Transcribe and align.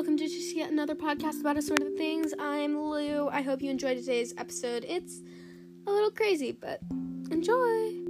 welcome 0.00 0.16
to 0.16 0.26
just 0.26 0.56
yet 0.56 0.70
another 0.70 0.94
podcast 0.94 1.42
about 1.42 1.58
assorted 1.58 1.94
things. 1.98 2.32
I'm 2.38 2.80
Lou. 2.80 3.28
I 3.28 3.42
hope 3.42 3.60
you 3.60 3.70
enjoyed 3.70 3.98
today's 3.98 4.32
episode. 4.38 4.82
It's 4.88 5.20
a 5.86 5.90
little 5.90 6.10
crazy, 6.10 6.52
but 6.52 6.80
enjoy. 7.30 8.00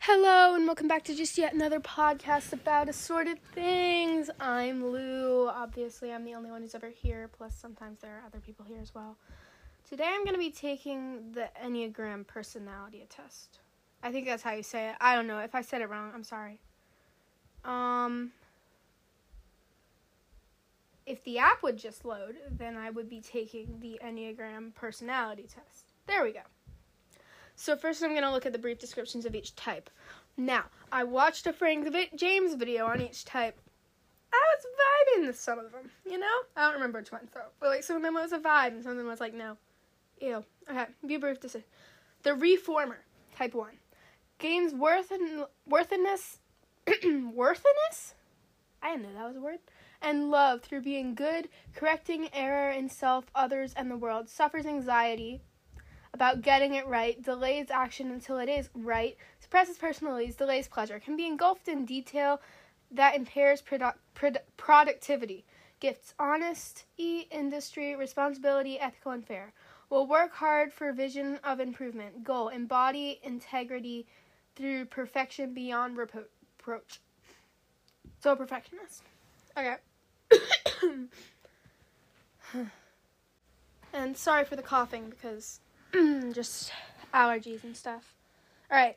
Hello, 0.00 0.54
and 0.54 0.66
welcome 0.66 0.88
back 0.88 1.04
to 1.04 1.14
just 1.14 1.38
yet 1.38 1.54
another 1.54 1.80
podcast 1.80 2.52
about 2.52 2.90
assorted 2.90 3.42
things. 3.54 4.28
I'm 4.38 4.84
Lou. 4.84 5.48
Obviously, 5.48 6.12
I'm 6.12 6.26
the 6.26 6.34
only 6.34 6.50
one 6.50 6.60
who's 6.60 6.74
ever 6.74 6.90
here, 6.90 7.30
plus, 7.34 7.54
sometimes 7.54 8.00
there 8.00 8.10
are 8.10 8.26
other 8.26 8.40
people 8.40 8.66
here 8.66 8.80
as 8.82 8.94
well. 8.94 9.16
Today, 9.88 10.04
I'm 10.06 10.22
going 10.24 10.34
to 10.34 10.38
be 10.38 10.50
taking 10.50 11.32
the 11.32 11.48
Enneagram 11.64 12.26
personality 12.26 13.06
test. 13.08 13.60
I 14.02 14.12
think 14.12 14.26
that's 14.26 14.42
how 14.42 14.52
you 14.52 14.62
say 14.62 14.90
it. 14.90 14.96
I 15.00 15.16
don't 15.16 15.26
know. 15.26 15.38
If 15.38 15.54
I 15.54 15.62
said 15.62 15.80
it 15.80 15.88
wrong, 15.88 16.12
I'm 16.14 16.24
sorry. 16.24 16.60
Um, 17.64 18.32
if 21.06 21.22
the 21.24 21.38
app 21.38 21.62
would 21.62 21.76
just 21.76 22.04
load, 22.04 22.36
then 22.50 22.76
I 22.76 22.90
would 22.90 23.08
be 23.08 23.20
taking 23.20 23.78
the 23.80 24.00
Enneagram 24.04 24.74
personality 24.74 25.42
test. 25.42 25.92
There 26.06 26.22
we 26.22 26.32
go. 26.32 26.40
So 27.54 27.76
first 27.76 28.02
I'm 28.02 28.10
going 28.10 28.22
to 28.22 28.30
look 28.30 28.46
at 28.46 28.52
the 28.52 28.58
brief 28.58 28.78
descriptions 28.78 29.26
of 29.26 29.34
each 29.34 29.54
type. 29.54 29.90
Now, 30.36 30.64
I 30.90 31.04
watched 31.04 31.46
a 31.46 31.52
Frank 31.52 31.88
James 32.16 32.54
video 32.54 32.86
on 32.86 33.00
each 33.00 33.24
type. 33.24 33.58
I 34.32 34.40
was 34.56 35.20
vibing 35.20 35.26
with 35.26 35.38
some 35.38 35.58
of 35.58 35.70
them, 35.72 35.90
you 36.06 36.18
know? 36.18 36.26
I 36.56 36.62
don't 36.62 36.74
remember 36.74 37.00
which 37.00 37.12
one, 37.12 37.28
so. 37.32 37.40
But 37.60 37.68
like 37.68 37.82
some 37.82 37.96
of 37.96 38.02
them 38.02 38.14
was 38.14 38.32
a 38.32 38.38
vibe 38.38 38.68
and 38.68 38.82
some 38.82 38.92
of 38.92 38.98
them 38.98 39.06
was 39.06 39.20
like, 39.20 39.34
no. 39.34 39.58
Ew. 40.20 40.44
Okay, 40.70 40.86
be 41.06 41.18
brief 41.18 41.38
say. 41.46 41.64
The 42.22 42.34
Reformer, 42.34 43.00
type 43.36 43.54
1. 43.54 43.70
Gains 44.38 44.72
worth 44.72 45.10
and 45.10 45.44
worthiness 45.66 46.38
worthiness? 47.34 48.14
I 48.82 48.96
didn't 48.96 49.12
know 49.12 49.18
that 49.18 49.28
was 49.28 49.36
a 49.36 49.40
word. 49.40 49.58
And 50.00 50.30
love 50.30 50.62
through 50.62 50.82
being 50.82 51.14
good, 51.14 51.48
correcting 51.74 52.28
error 52.32 52.70
in 52.70 52.88
self, 52.88 53.26
others, 53.34 53.72
and 53.76 53.90
the 53.90 53.96
world. 53.96 54.28
Suffers 54.28 54.66
anxiety 54.66 55.40
about 56.14 56.42
getting 56.42 56.74
it 56.74 56.86
right, 56.86 57.22
delays 57.22 57.70
action 57.70 58.10
until 58.10 58.38
it 58.38 58.48
is 58.48 58.68
right, 58.74 59.16
suppresses 59.40 59.78
personalities, 59.78 60.36
delays 60.36 60.68
pleasure, 60.68 61.00
can 61.00 61.16
be 61.16 61.26
engulfed 61.26 61.68
in 61.68 61.86
detail 61.86 62.40
that 62.90 63.14
impairs 63.14 63.62
produ- 63.62 63.94
produ- 64.14 64.42
productivity, 64.56 65.44
gifts 65.80 66.14
honesty, 66.18 67.28
industry, 67.30 67.96
responsibility, 67.96 68.78
ethical, 68.78 69.12
and 69.12 69.26
fair. 69.26 69.54
Will 69.88 70.06
work 70.06 70.34
hard 70.34 70.72
for 70.72 70.92
vision 70.92 71.38
of 71.44 71.60
improvement, 71.60 72.24
goal, 72.24 72.48
embody 72.48 73.20
integrity 73.22 74.06
through 74.54 74.84
perfection 74.86 75.54
beyond 75.54 75.96
reproach 75.96 76.28
approach. 76.62 77.00
So 78.20 78.36
perfectionist. 78.36 79.02
Okay. 79.56 79.74
and 83.92 84.16
sorry 84.16 84.44
for 84.44 84.54
the 84.54 84.62
coughing 84.62 85.10
because 85.10 85.58
just 86.32 86.72
allergies 87.12 87.64
and 87.64 87.76
stuff. 87.76 88.14
All 88.70 88.76
right. 88.78 88.96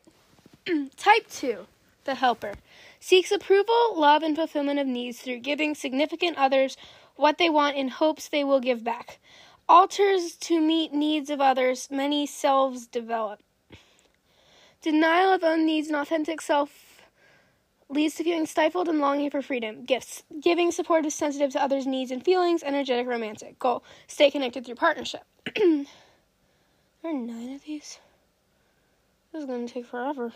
Type 0.97 1.27
2, 1.29 1.65
the 2.03 2.15
helper, 2.15 2.53
seeks 2.99 3.31
approval, 3.31 3.93
love, 3.99 4.21
and 4.21 4.35
fulfillment 4.35 4.79
of 4.79 4.87
needs 4.87 5.19
through 5.19 5.39
giving 5.39 5.73
significant 5.75 6.37
others 6.37 6.77
what 7.15 7.37
they 7.37 7.49
want 7.49 7.77
in 7.77 7.87
hopes 7.87 8.29
they 8.29 8.43
will 8.43 8.59
give 8.59 8.83
back. 8.83 9.19
Alters 9.67 10.35
to 10.35 10.61
meet 10.61 10.93
needs 10.93 11.31
of 11.31 11.41
others, 11.41 11.87
many 11.89 12.27
selves 12.27 12.85
develop. 12.85 13.39
Denial 14.81 15.33
of 15.33 15.43
own 15.43 15.65
needs 15.65 15.87
and 15.87 15.95
authentic 15.95 16.41
self 16.41 16.84
leads 17.89 18.15
to 18.15 18.23
feeling 18.23 18.45
stifled 18.45 18.89
and 18.89 18.99
longing 18.99 19.29
for 19.29 19.41
freedom. 19.41 19.85
Gifts. 19.85 20.23
Giving 20.41 20.71
support 20.71 21.05
is 21.05 21.13
sensitive 21.13 21.51
to 21.51 21.61
others' 21.61 21.85
needs 21.85 22.11
and 22.11 22.23
feelings, 22.23 22.63
energetic, 22.63 23.07
romantic. 23.07 23.59
Goal. 23.59 23.83
Stay 24.07 24.31
connected 24.31 24.65
through 24.65 24.75
partnership. 24.75 25.23
there 25.55 25.85
are 27.03 27.13
nine 27.13 27.53
of 27.53 27.63
these. 27.63 27.99
This 29.31 29.41
is 29.41 29.45
going 29.45 29.67
to 29.67 29.73
take 29.73 29.85
forever. 29.85 30.31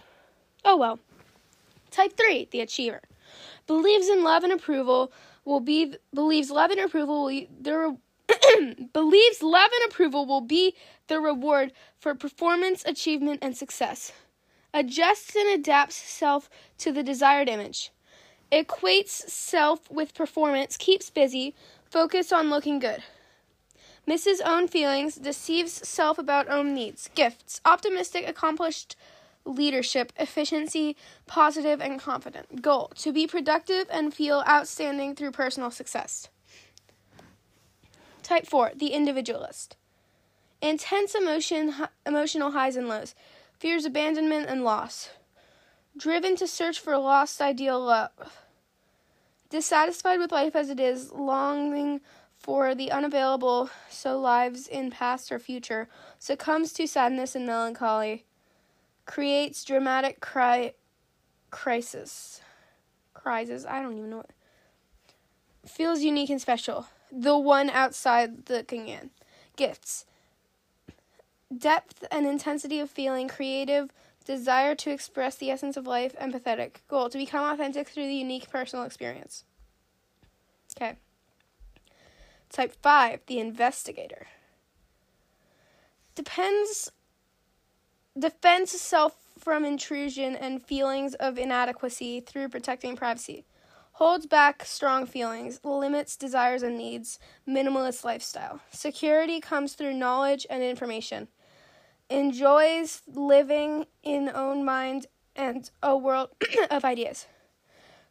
Oh 0.66 0.78
well. 0.78 1.00
Type 1.92 2.16
3, 2.16 2.50
the 2.52 2.62
achiever. 2.62 3.02
Believes 3.66 4.08
in 4.10 4.24
love 4.24 4.44
and 4.44 4.54
approval 4.54 5.12
will 5.46 5.60
be 5.60 5.96
believes 6.14 6.52
love 6.52 6.72
and 6.72 6.80
approval 6.80 7.26
will 7.26 7.48
the 7.62 7.98
believes 8.94 9.42
love 9.42 9.72
and 9.74 9.92
approval 9.92 10.26
will 10.26 10.42
be 10.42 10.76
the 11.08 11.20
reward 11.20 11.72
for 12.00 12.14
performance, 12.14 12.84
achievement, 12.86 13.40
and 13.42 13.58
success 13.58 14.12
adjusts 14.74 15.36
and 15.36 15.50
adapts 15.50 15.96
self 15.96 16.50
to 16.78 16.92
the 16.92 17.04
desired 17.04 17.50
image, 17.50 17.92
equates 18.52 19.30
self 19.30 19.90
with 19.92 20.14
performance, 20.14 20.78
keeps 20.78 21.10
busy, 21.10 21.56
focus 21.90 22.32
on 22.32 22.50
looking 22.50 22.80
good. 22.80 23.04
Misses 24.06 24.42
own 24.42 24.68
feelings, 24.68 25.16
deceives 25.16 25.88
self 25.88 26.18
about 26.18 26.50
own 26.50 26.74
needs, 26.74 27.10
gifts, 27.14 27.62
optimistic, 27.66 28.28
accomplished 28.28 28.96
leadership, 29.46 30.12
efficiency, 30.18 30.96
positive, 31.28 31.82
and 31.82 32.00
confident. 32.00 32.62
Goal 32.62 32.92
to 32.98 33.12
be 33.12 33.28
productive 33.28 33.88
and 33.92 34.14
feel 34.14 34.44
outstanding 34.48 35.16
through 35.16 35.32
personal 35.32 35.72
success. 35.72 36.28
Type 38.24 38.46
4, 38.46 38.74
the 38.76 38.94
individualist. 38.94 39.76
Intense 40.62 41.16
emotion, 41.16 41.74
emotional 42.06 42.52
highs 42.52 42.76
and 42.76 42.88
lows 42.88 43.16
fears 43.60 43.84
abandonment 43.84 44.48
and 44.48 44.64
loss, 44.64 45.10
driven 45.98 46.36
to 46.38 46.48
search 46.48 46.80
for 46.80 46.98
lost 46.98 47.42
ideal 47.42 47.80
love, 47.80 48.12
dissatisfied 49.50 50.20
with 50.20 50.32
life 50.32 50.56
as 50.56 50.70
it 50.70 50.80
is, 50.80 51.12
longing 51.12 52.00
for 52.38 52.74
the 52.74 52.90
unavailable, 52.90 53.70
so 53.90 54.18
lives 54.18 54.66
in 54.66 54.90
past 54.90 55.30
or 55.30 55.40
future, 55.40 55.90
succumbs 56.18 56.72
to 56.72 56.88
sadness 56.88 57.36
and 57.36 57.46
melancholy, 57.46 58.24
creates 59.06 59.66
dramatic 59.66 60.22
cry 60.22 60.74
crisis. 61.52 62.42
Crisis, 63.14 63.66
I 63.66 63.82
don't 63.82 63.98
even 63.98 64.10
know 64.10 64.18
what. 64.18 64.32
Feels 65.66 66.02
unique 66.02 66.30
and 66.30 66.40
special. 66.40 66.88
The 67.12 67.38
one 67.38 67.70
outside 67.70 68.50
looking 68.50 68.88
in. 68.88 69.10
Gifts 69.58 70.06
depth 71.56 72.06
and 72.12 72.26
intensity 72.26 72.80
of 72.80 72.90
feeling, 72.90 73.28
creative, 73.28 73.92
desire 74.26 74.76
to 74.76 74.92
express 74.92 75.36
the 75.36 75.50
essence 75.50 75.76
of 75.78 75.88
life, 75.88 76.16
empathetic. 76.22 76.78
Goal 76.88 77.10
to 77.10 77.18
become 77.18 77.52
authentic 77.52 77.88
through 77.90 78.08
the 78.08 78.16
unique 78.16 78.50
personal 78.50 78.86
experience. 78.86 79.44
Okay. 80.78 80.98
Type 82.50 82.76
5, 82.82 83.22
the 83.28 83.40
investigator. 83.40 84.28
Depends 86.16 86.92
defends 88.18 88.72
self 88.72 89.16
from 89.38 89.64
intrusion 89.64 90.36
and 90.36 90.62
feelings 90.62 91.14
of 91.16 91.38
inadequacy 91.38 92.20
through 92.20 92.50
protecting 92.50 92.96
privacy. 92.96 93.46
Holds 93.94 94.26
back 94.26 94.64
strong 94.66 95.06
feelings, 95.06 95.60
limits 95.64 96.16
desires 96.18 96.64
and 96.64 96.78
needs, 96.78 97.20
minimalist 97.48 98.04
lifestyle. 98.04 98.60
Security 98.72 99.40
comes 99.40 99.74
through 99.74 99.94
knowledge 99.94 100.46
and 100.50 100.64
information 100.64 101.28
enjoys 102.10 103.02
living 103.08 103.86
in 104.04 104.30
own 104.34 104.66
mind 104.66 105.08
and 105.36 105.70
a 105.82 105.96
world 105.96 106.30
of 106.72 106.84
ideas, 106.84 107.28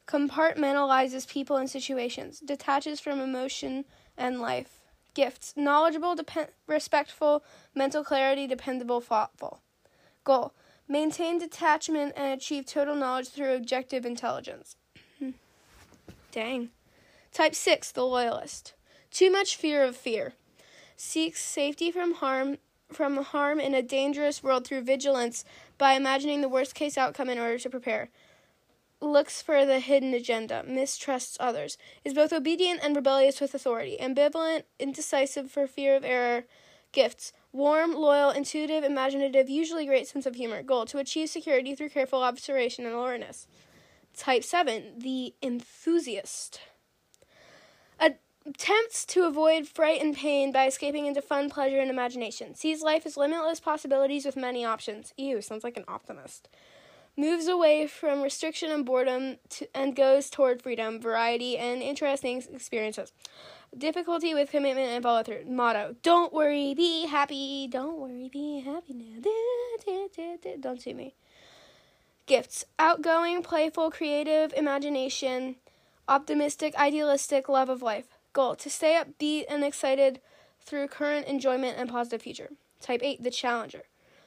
compartmentalizes 0.07 1.29
people 1.29 1.57
and 1.57 1.69
situations, 1.69 2.41
detaches 2.41 3.01
from 3.01 3.21
emotion 3.21 3.85
and 4.17 4.41
life, 4.41 4.81
gifts, 5.15 5.55
knowledgeable, 5.57 6.15
dep- 6.15 6.53
respectful, 6.67 7.45
mental 7.75 8.05
clarity, 8.05 8.47
dependable, 8.47 9.01
thoughtful. 9.01 9.61
Goal 10.25 10.53
maintain 10.89 11.39
detachment 11.39 12.15
and 12.17 12.33
achieve 12.33 12.65
total 12.65 12.95
knowledge 12.95 13.29
through 13.29 13.55
objective 13.55 14.07
intelligence. 14.07 14.77
Dang. 16.33 16.71
Type 17.33 17.55
6, 17.55 17.93
the 17.93 18.07
loyalist. 18.07 18.73
Too 19.11 19.31
much 19.31 19.57
fear 19.57 19.85
of 19.85 19.97
fear. 19.97 20.33
Seeks 20.97 21.41
safety 21.41 21.91
from 21.91 22.15
harm 22.15 22.57
from 22.91 23.17
harm 23.23 23.61
in 23.61 23.75
a 23.75 23.83
dangerous 23.83 24.43
world 24.43 24.67
through 24.67 24.83
vigilance 24.83 25.45
by 25.77 25.93
imagining 25.93 26.41
the 26.41 26.49
worst 26.49 26.75
case 26.75 26.97
outcome 26.97 27.29
in 27.29 27.39
order 27.39 27.59
to 27.59 27.71
prepare. 27.71 28.11
Looks 29.01 29.41
for 29.41 29.65
the 29.65 29.79
hidden 29.79 30.13
agenda, 30.13 30.65
mistrusts 30.67 31.37
others, 31.39 31.79
is 32.05 32.15
both 32.15 32.33
obedient 32.33 32.81
and 32.83 32.97
rebellious 32.97 33.41
with 33.41 33.55
authority, 33.55 33.97
ambivalent, 34.01 34.65
indecisive 34.81 35.51
for 35.51 35.67
fear 35.67 35.95
of 35.95 36.05
error. 36.05 36.47
Gifts 36.91 37.33
warm, 37.53 37.95
loyal, 37.95 38.31
intuitive, 38.31 38.83
imaginative, 38.83 39.49
usually 39.49 39.87
great 39.87 40.09
sense 40.09 40.27
of 40.27 40.35
humor. 40.35 40.63
Goal 40.63 40.87
to 40.87 40.99
achieve 40.99 41.29
security 41.29 41.75
through 41.75 41.91
careful 41.91 42.23
observation 42.23 42.87
and 42.87 42.95
awareness. 42.95 43.47
Type 44.17 44.43
7, 44.43 44.99
the 44.99 45.35
enthusiast 45.43 46.61
attempts 48.49 49.05
to 49.07 49.25
avoid 49.25 49.67
fright 49.69 50.01
and 50.01 50.15
pain 50.17 50.53
by 50.53 50.67
escaping 50.67 51.07
into 51.07 51.21
fun, 51.23 51.51
pleasure, 51.51 51.81
and 51.81 51.91
imagination. 51.91 52.55
Sees 52.55 52.83
life 52.83 53.05
as 53.07 53.17
limitless 53.17 53.61
possibilities 53.61 54.25
with 54.25 54.37
many 54.37 54.65
options. 54.65 55.13
Ew, 55.17 55.41
sounds 55.43 55.65
like 55.65 55.77
an 55.77 55.85
optimist. 55.89 56.49
moves 57.19 57.49
away 57.49 57.87
from 57.87 58.23
restriction 58.23 58.71
and 58.71 58.87
boredom 58.87 59.37
to, 59.51 59.67
and 59.77 59.97
goes 59.97 60.31
toward 60.31 60.63
freedom, 60.63 61.01
variety, 61.01 61.59
and 61.59 61.83
interesting 61.83 62.43
experiences. 62.53 63.13
Difficulty 63.77 64.33
with 64.35 64.51
commitment 64.51 64.89
and 64.89 65.03
follow 65.03 65.23
through. 65.23 65.45
Motto 65.47 65.97
Don't 66.03 66.33
worry, 66.33 66.75
be 66.75 67.07
happy. 67.07 67.67
Don't 67.69 67.99
worry, 67.99 68.31
be 68.33 68.61
happy 68.61 68.95
now. 68.95 69.21
Don't 70.61 70.81
see 70.81 70.95
me. 70.95 71.15
Gifts 72.27 72.65
outgoing, 72.79 73.43
playful, 73.43 73.91
creative, 73.91 74.53
imagination, 74.57 75.57
optimistic, 76.07 76.75
idealistic, 76.77 77.49
love 77.49 77.69
of 77.69 77.83
life. 77.83 78.18
Goal 78.39 78.55
to 78.55 78.71
stay 78.71 78.97
upbeat 79.03 79.47
and 79.49 79.65
excited 79.65 80.21
through 80.61 80.87
current 80.87 81.27
enjoyment 81.27 81.77
and 81.77 81.91
positive 81.91 82.23
future. 82.23 82.51
Type 82.81 83.01
8, 83.03 83.25
the 83.25 83.33
challenger. 83.33 83.83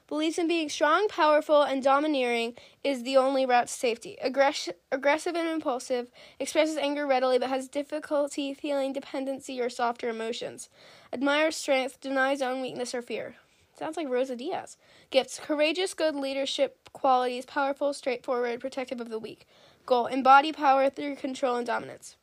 Believes 0.10 0.38
in 0.38 0.50
being 0.50 0.68
strong, 0.68 1.08
powerful, 1.08 1.62
and 1.62 1.82
domineering 1.82 2.56
is 2.84 3.04
the 3.04 3.16
only 3.16 3.46
route 3.46 3.68
to 3.68 3.74
safety. 3.74 4.18
Aggress- 4.22 4.74
aggressive 4.92 5.36
and 5.36 5.48
impulsive, 5.48 6.08
expresses 6.42 6.76
anger 6.76 7.08
readily 7.08 7.40
but 7.40 7.48
has 7.48 7.70
difficulty 7.70 8.54
feeling 8.54 8.92
dependency 8.92 9.62
or 9.62 9.70
softer 9.70 10.10
emotions. 10.10 10.68
Admires 11.14 11.56
strength, 11.56 12.02
denies 12.02 12.42
own 12.42 12.62
weakness 12.62 12.94
or 12.94 13.02
fear. 13.02 13.38
Sounds 13.80 13.96
like 13.96 14.10
Rosa 14.10 14.36
Diaz. 14.36 14.76
Gifts 15.10 15.40
courageous, 15.40 15.94
good 15.94 16.18
leadership 16.18 16.90
qualities, 16.92 17.46
powerful, 17.46 17.94
straightforward, 17.94 18.60
protective 18.60 19.00
of 19.00 19.08
the 19.08 19.20
weak. 19.20 19.48
Goal 19.86 20.08
embody 20.08 20.52
power 20.52 20.90
through 20.90 21.16
control 21.16 21.56
and 21.56 21.66
dominance. 21.66 22.18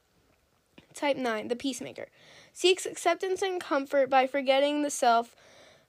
Type 0.98 1.16
9, 1.16 1.46
the 1.46 1.54
peacemaker. 1.54 2.08
Seeks 2.52 2.84
acceptance 2.84 3.40
and 3.40 3.60
comfort 3.60 4.10
by 4.10 4.26
forgetting 4.26 4.82
the 4.82 4.90
self 4.90 5.36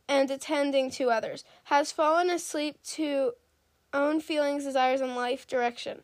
and 0.07 0.29
attending 0.29 0.91
to 0.91 1.09
others, 1.09 1.44
has 1.63 1.91
fallen 1.91 2.29
asleep 2.29 2.77
to 2.83 3.31
own 3.91 4.21
feelings, 4.21 4.65
desires, 4.65 5.01
and 5.01 5.15
life 5.15 5.47
direction, 5.47 6.03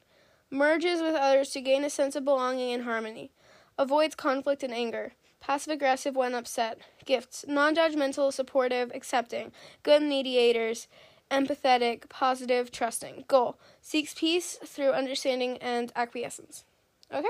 merges 0.50 1.04
with 1.04 1.14
others 1.14 1.52
to 1.52 1.62
gain 1.62 1.84
a 1.84 1.90
sense 1.90 2.16
of 2.16 2.26
belonging 2.26 2.74
and 2.74 2.84
harmony, 2.84 3.30
avoids 3.78 4.16
conflict 4.16 4.64
and 4.64 4.74
anger, 4.74 5.14
passive 5.40 5.74
aggressive 5.74 6.16
when 6.16 6.34
upset, 6.34 6.80
gifts, 7.06 7.46
non 7.48 7.76
judgmental, 7.76 8.34
supportive, 8.34 8.92
accepting, 8.96 9.52
good 9.84 10.02
mediators, 10.02 10.88
empathetic, 11.30 12.10
positive, 12.10 12.72
trusting. 12.72 13.26
Goal 13.28 13.60
seeks 13.84 14.16
peace 14.16 14.58
through 14.66 14.94
understanding 14.94 15.60
and 15.60 15.92
acquiescence. 15.96 16.66
Okay. 17.14 17.28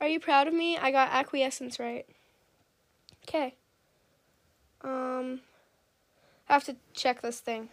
Are 0.00 0.08
you 0.08 0.18
proud 0.18 0.48
of 0.48 0.54
me? 0.54 0.78
I 0.78 0.90
got 0.90 1.10
acquiescence 1.12 1.78
right. 1.78 2.06
Okay. 3.28 3.54
Um, 4.82 5.40
I 6.48 6.54
have 6.54 6.64
to 6.64 6.76
check 6.94 7.20
this 7.20 7.40
thing. 7.40 7.68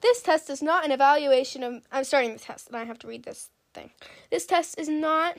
This 0.00 0.22
test 0.22 0.50
is 0.50 0.62
not 0.62 0.84
an 0.84 0.92
evaluation 0.92 1.62
of. 1.62 1.82
I'm 1.90 2.04
starting 2.04 2.34
the 2.34 2.38
test, 2.38 2.68
and 2.68 2.76
I 2.76 2.84
have 2.84 2.98
to 3.00 3.06
read 3.06 3.24
this 3.24 3.48
thing. 3.72 3.90
This 4.30 4.46
test 4.46 4.78
is 4.78 4.88
not 4.88 5.38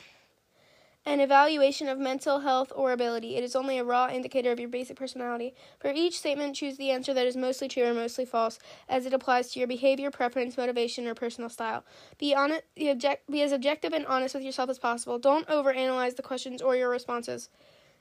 an 1.05 1.19
evaluation 1.19 1.87
of 1.87 1.99
mental 1.99 2.39
health 2.39 2.71
or 2.75 2.91
ability. 2.91 3.35
It 3.35 3.43
is 3.43 3.55
only 3.55 3.77
a 3.77 3.83
raw 3.83 4.09
indicator 4.09 4.51
of 4.51 4.59
your 4.59 4.69
basic 4.69 4.97
personality. 4.97 5.53
For 5.79 5.91
each 5.93 6.17
statement, 6.17 6.55
choose 6.55 6.77
the 6.77 6.89
answer 6.89 7.13
that 7.13 7.27
is 7.27 7.37
mostly 7.37 7.67
true 7.67 7.85
or 7.85 7.93
mostly 7.93 8.25
false 8.25 8.57
as 8.89 9.05
it 9.05 9.13
applies 9.13 9.51
to 9.51 9.59
your 9.59 9.67
behavior, 9.67 10.09
preference, 10.09 10.57
motivation, 10.57 11.05
or 11.05 11.13
personal 11.13 11.49
style. 11.49 11.85
Be, 12.17 12.33
honest, 12.33 12.63
be, 12.75 12.89
object, 12.89 13.29
be 13.29 13.43
as 13.43 13.51
objective 13.51 13.93
and 13.93 14.05
honest 14.07 14.33
with 14.33 14.43
yourself 14.43 14.69
as 14.69 14.79
possible. 14.79 15.19
Don't 15.19 15.47
overanalyze 15.47 16.15
the 16.15 16.23
questions 16.23 16.61
or 16.61 16.75
your 16.75 16.89
responses. 16.89 17.49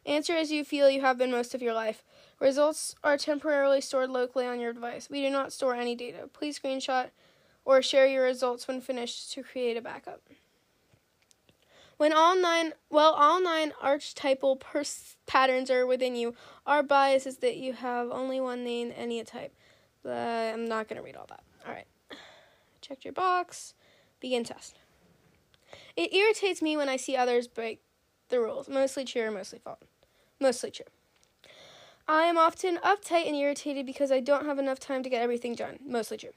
Answer 0.07 0.35
as 0.35 0.51
you 0.51 0.65
feel 0.65 0.89
you 0.89 1.01
have 1.03 1.19
been 1.19 1.31
most 1.31 1.55
of 1.55 1.63
your 1.63 1.75
life. 1.75 2.05
Results 2.41 2.95
are 3.05 3.17
temporarily 3.17 3.81
stored 3.81 4.11
locally 4.11 4.47
on 4.47 4.61
your 4.61 4.73
device. 4.73 5.09
We 5.11 5.23
do 5.23 5.31
not 5.31 5.53
store 5.53 5.75
any 5.75 5.95
data. 5.95 6.29
Please 6.33 6.59
screenshot 6.59 7.11
or 7.65 7.81
share 7.81 8.07
your 8.07 8.25
results 8.25 8.69
when 8.69 8.81
finished 8.81 9.33
to 9.33 9.43
create 9.43 9.77
a 9.77 9.83
backup. 9.83 10.21
When 11.97 12.13
all 12.13 12.37
nine, 12.37 12.73
well, 12.91 13.13
all 13.13 13.41
nine 13.41 13.73
archetypal 13.81 14.57
pers- 14.57 15.17
patterns 15.27 15.71
are 15.71 15.87
within 15.87 16.17
you, 16.17 16.35
our 16.67 16.83
bias 16.83 17.27
is 17.27 17.39
that 17.39 17.57
you 17.57 17.73
have 17.73 18.11
only 18.11 18.41
one 18.41 18.65
name, 18.65 18.93
any 18.97 19.23
type. 19.25 19.55
I'm 20.05 20.67
not 20.67 20.89
going 20.89 20.97
to 20.97 21.03
read 21.03 21.17
all 21.17 21.27
that. 21.29 21.43
All 21.67 21.73
right. 21.73 21.87
Check 22.81 23.05
your 23.05 23.13
box. 23.13 23.75
Begin 24.21 24.45
test. 24.45 24.79
It 25.97 26.13
irritates 26.13 26.61
me 26.61 26.77
when 26.77 26.89
I 26.89 26.97
see 26.97 27.17
others 27.17 27.49
break 27.49 27.81
the 28.29 28.41
rules. 28.41 28.69
Mostly 28.69 29.05
true 29.05 29.23
or 29.23 29.31
mostly 29.31 29.59
false. 29.59 29.79
Mostly 30.41 30.71
true. 30.71 30.87
I 32.07 32.25
am 32.25 32.37
often 32.37 32.79
uptight 32.85 33.27
and 33.27 33.37
irritated 33.37 33.87
because 33.87 34.13
I 34.13 34.21
don't 34.21 34.45
have 34.45 34.59
enough 34.59 34.79
time 34.79 35.03
to 35.03 35.09
get 35.09 35.23
everything 35.23 35.55
done. 35.55 35.79
Mostly 35.87 36.19
true. 36.19 36.35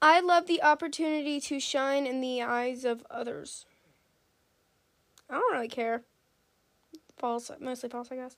I 0.00 0.20
love 0.20 0.46
the 0.46 0.62
opportunity 0.62 1.38
to 1.40 1.60
shine 1.60 2.06
in 2.06 2.20
the 2.20 2.42
eyes 2.42 2.84
of 2.84 3.04
others. 3.10 3.66
I 5.32 5.36
don't 5.36 5.52
really 5.52 5.68
care. 5.68 6.02
False, 7.16 7.50
mostly 7.58 7.88
false, 7.88 8.08
I 8.12 8.16
guess. 8.16 8.36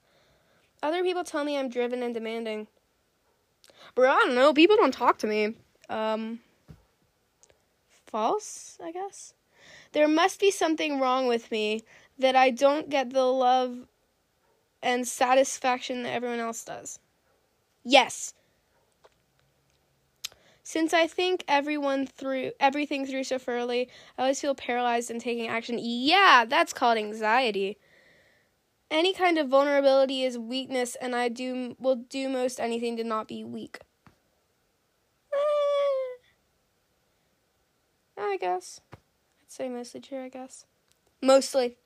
Other 0.82 1.02
people 1.02 1.24
tell 1.24 1.44
me 1.44 1.58
I'm 1.58 1.68
driven 1.68 2.02
and 2.02 2.14
demanding. 2.14 2.68
Bro, 3.94 4.10
I 4.10 4.22
don't 4.24 4.34
know. 4.36 4.52
People 4.54 4.76
don't 4.76 4.94
talk 4.94 5.18
to 5.18 5.26
me. 5.26 5.56
Um, 5.90 6.38
false, 8.06 8.78
I 8.82 8.92
guess. 8.92 9.34
There 9.92 10.06
must 10.06 10.38
be 10.38 10.50
something 10.50 11.00
wrong 11.00 11.26
with 11.26 11.50
me 11.50 11.82
that 12.18 12.36
I 12.36 12.50
don't 12.50 12.88
get 12.88 13.10
the 13.10 13.24
love 13.24 13.88
and 14.82 15.08
satisfaction 15.08 16.04
that 16.04 16.12
everyone 16.12 16.38
else 16.40 16.64
does. 16.64 17.00
Yes. 17.82 18.34
Since 20.66 20.94
I 20.94 21.06
think 21.06 21.44
everyone 21.46 22.06
through 22.06 22.52
everything 22.58 23.06
through 23.06 23.24
so 23.24 23.38
thoroughly, 23.38 23.90
I 24.16 24.22
always 24.22 24.40
feel 24.40 24.54
paralyzed 24.54 25.10
in 25.10 25.20
taking 25.20 25.46
action. 25.46 25.78
Yeah, 25.78 26.46
that's 26.48 26.72
called 26.72 26.96
anxiety. 26.96 27.76
Any 28.90 29.12
kind 29.12 29.36
of 29.36 29.48
vulnerability 29.48 30.22
is 30.22 30.38
weakness, 30.38 30.96
and 30.96 31.14
I 31.14 31.28
do 31.28 31.76
will 31.78 31.96
do 31.96 32.30
most 32.30 32.58
anything 32.58 32.96
to 32.96 33.04
not 33.04 33.28
be 33.28 33.44
weak. 33.44 33.80
Eh, 35.34 36.16
I 38.18 38.38
guess. 38.40 38.80
I'd 38.94 39.00
say 39.48 39.68
mostly 39.68 40.00
true, 40.00 40.24
I 40.24 40.30
guess. 40.30 40.64
Mostly. 41.20 41.76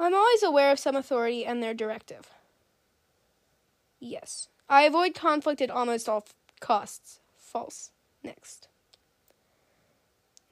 I'm 0.00 0.14
always 0.14 0.42
aware 0.42 0.72
of 0.72 0.80
some 0.80 0.96
authority 0.96 1.46
and 1.46 1.62
their 1.62 1.74
directive. 1.74 2.32
Yes. 4.00 4.48
I 4.68 4.82
avoid 4.82 5.14
conflict 5.14 5.62
at 5.62 5.70
almost 5.70 6.08
all 6.08 6.26
costs. 6.58 7.20
False. 7.54 7.92
Next. 8.24 8.66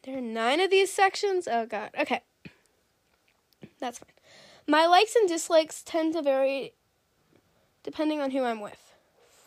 There 0.04 0.18
are 0.18 0.22
nine 0.22 0.60
of 0.60 0.70
these 0.70 0.92
sections? 0.92 1.48
Oh, 1.50 1.66
God. 1.66 1.90
Okay. 1.98 2.22
That's 3.80 3.98
fine. 3.98 4.08
My 4.68 4.86
likes 4.86 5.16
and 5.16 5.28
dislikes 5.28 5.82
tend 5.82 6.12
to 6.14 6.22
vary 6.22 6.74
depending 7.82 8.20
on 8.20 8.30
who 8.30 8.44
I'm 8.44 8.60
with. 8.60 8.92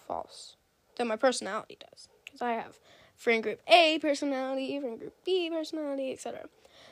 False. 0.06 0.58
Though 0.98 1.06
my 1.06 1.16
personality 1.16 1.78
does. 1.80 2.10
Because 2.26 2.42
I 2.42 2.52
have 2.52 2.78
friend 3.16 3.42
group 3.42 3.62
A 3.70 4.00
personality, 4.00 4.78
friend 4.78 5.00
group 5.00 5.14
B 5.26 5.50
personality, 5.50 6.12
etc. 6.12 6.50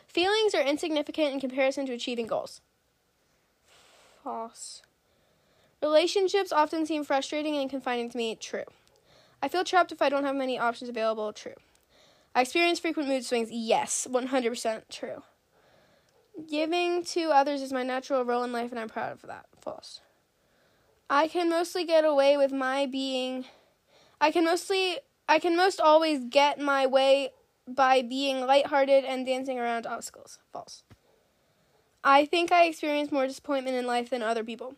Feelings 0.07 0.55
are 0.55 0.61
insignificant 0.61 1.33
in 1.33 1.41
comparison 1.41 1.85
to 1.87 1.93
achieving 1.93 2.27
goals. 2.27 2.61
False. 4.23 4.81
Relationships 5.81 6.53
often 6.53 6.85
seem 6.85 7.03
frustrating 7.03 7.57
and 7.57 7.69
confining 7.69 8.09
to 8.09 8.17
me. 8.17 8.35
True. 8.35 8.63
I 9.43 9.49
feel 9.49 9.65
trapped 9.65 9.91
if 9.91 10.01
I 10.01 10.07
don't 10.07 10.23
have 10.23 10.37
many 10.37 10.57
options 10.57 10.89
available. 10.89 11.33
True. 11.33 11.55
I 12.33 12.41
experience 12.41 12.79
frequent 12.79 13.09
mood 13.09 13.25
swings. 13.25 13.49
Yes, 13.51 14.07
100% 14.09 14.83
true. 14.89 15.21
Giving 16.49 17.03
to 17.03 17.23
others 17.31 17.61
is 17.61 17.73
my 17.73 17.83
natural 17.83 18.23
role 18.23 18.45
in 18.45 18.53
life, 18.53 18.71
and 18.71 18.79
I'm 18.79 18.87
proud 18.87 19.11
of 19.11 19.21
that. 19.23 19.47
False. 19.59 19.99
I 21.09 21.27
can 21.27 21.49
mostly 21.49 21.83
get 21.83 22.05
away 22.05 22.37
with 22.37 22.53
my 22.53 22.85
being. 22.85 23.43
I 24.21 24.31
can 24.31 24.45
mostly. 24.45 24.99
I 25.27 25.39
can 25.39 25.57
most 25.57 25.81
always 25.81 26.23
get 26.29 26.57
my 26.57 26.85
way 26.85 27.33
by 27.67 28.01
being 28.01 28.45
lighthearted 28.47 29.03
and 29.03 29.25
dancing 29.25 29.59
around 29.59 29.85
obstacles. 29.85 30.39
False. 30.53 30.83
I 32.01 32.25
think 32.25 32.53
I 32.53 32.63
experience 32.63 33.11
more 33.11 33.27
disappointment 33.27 33.75
in 33.75 33.85
life 33.85 34.09
than 34.09 34.21
other 34.21 34.45
people. 34.45 34.75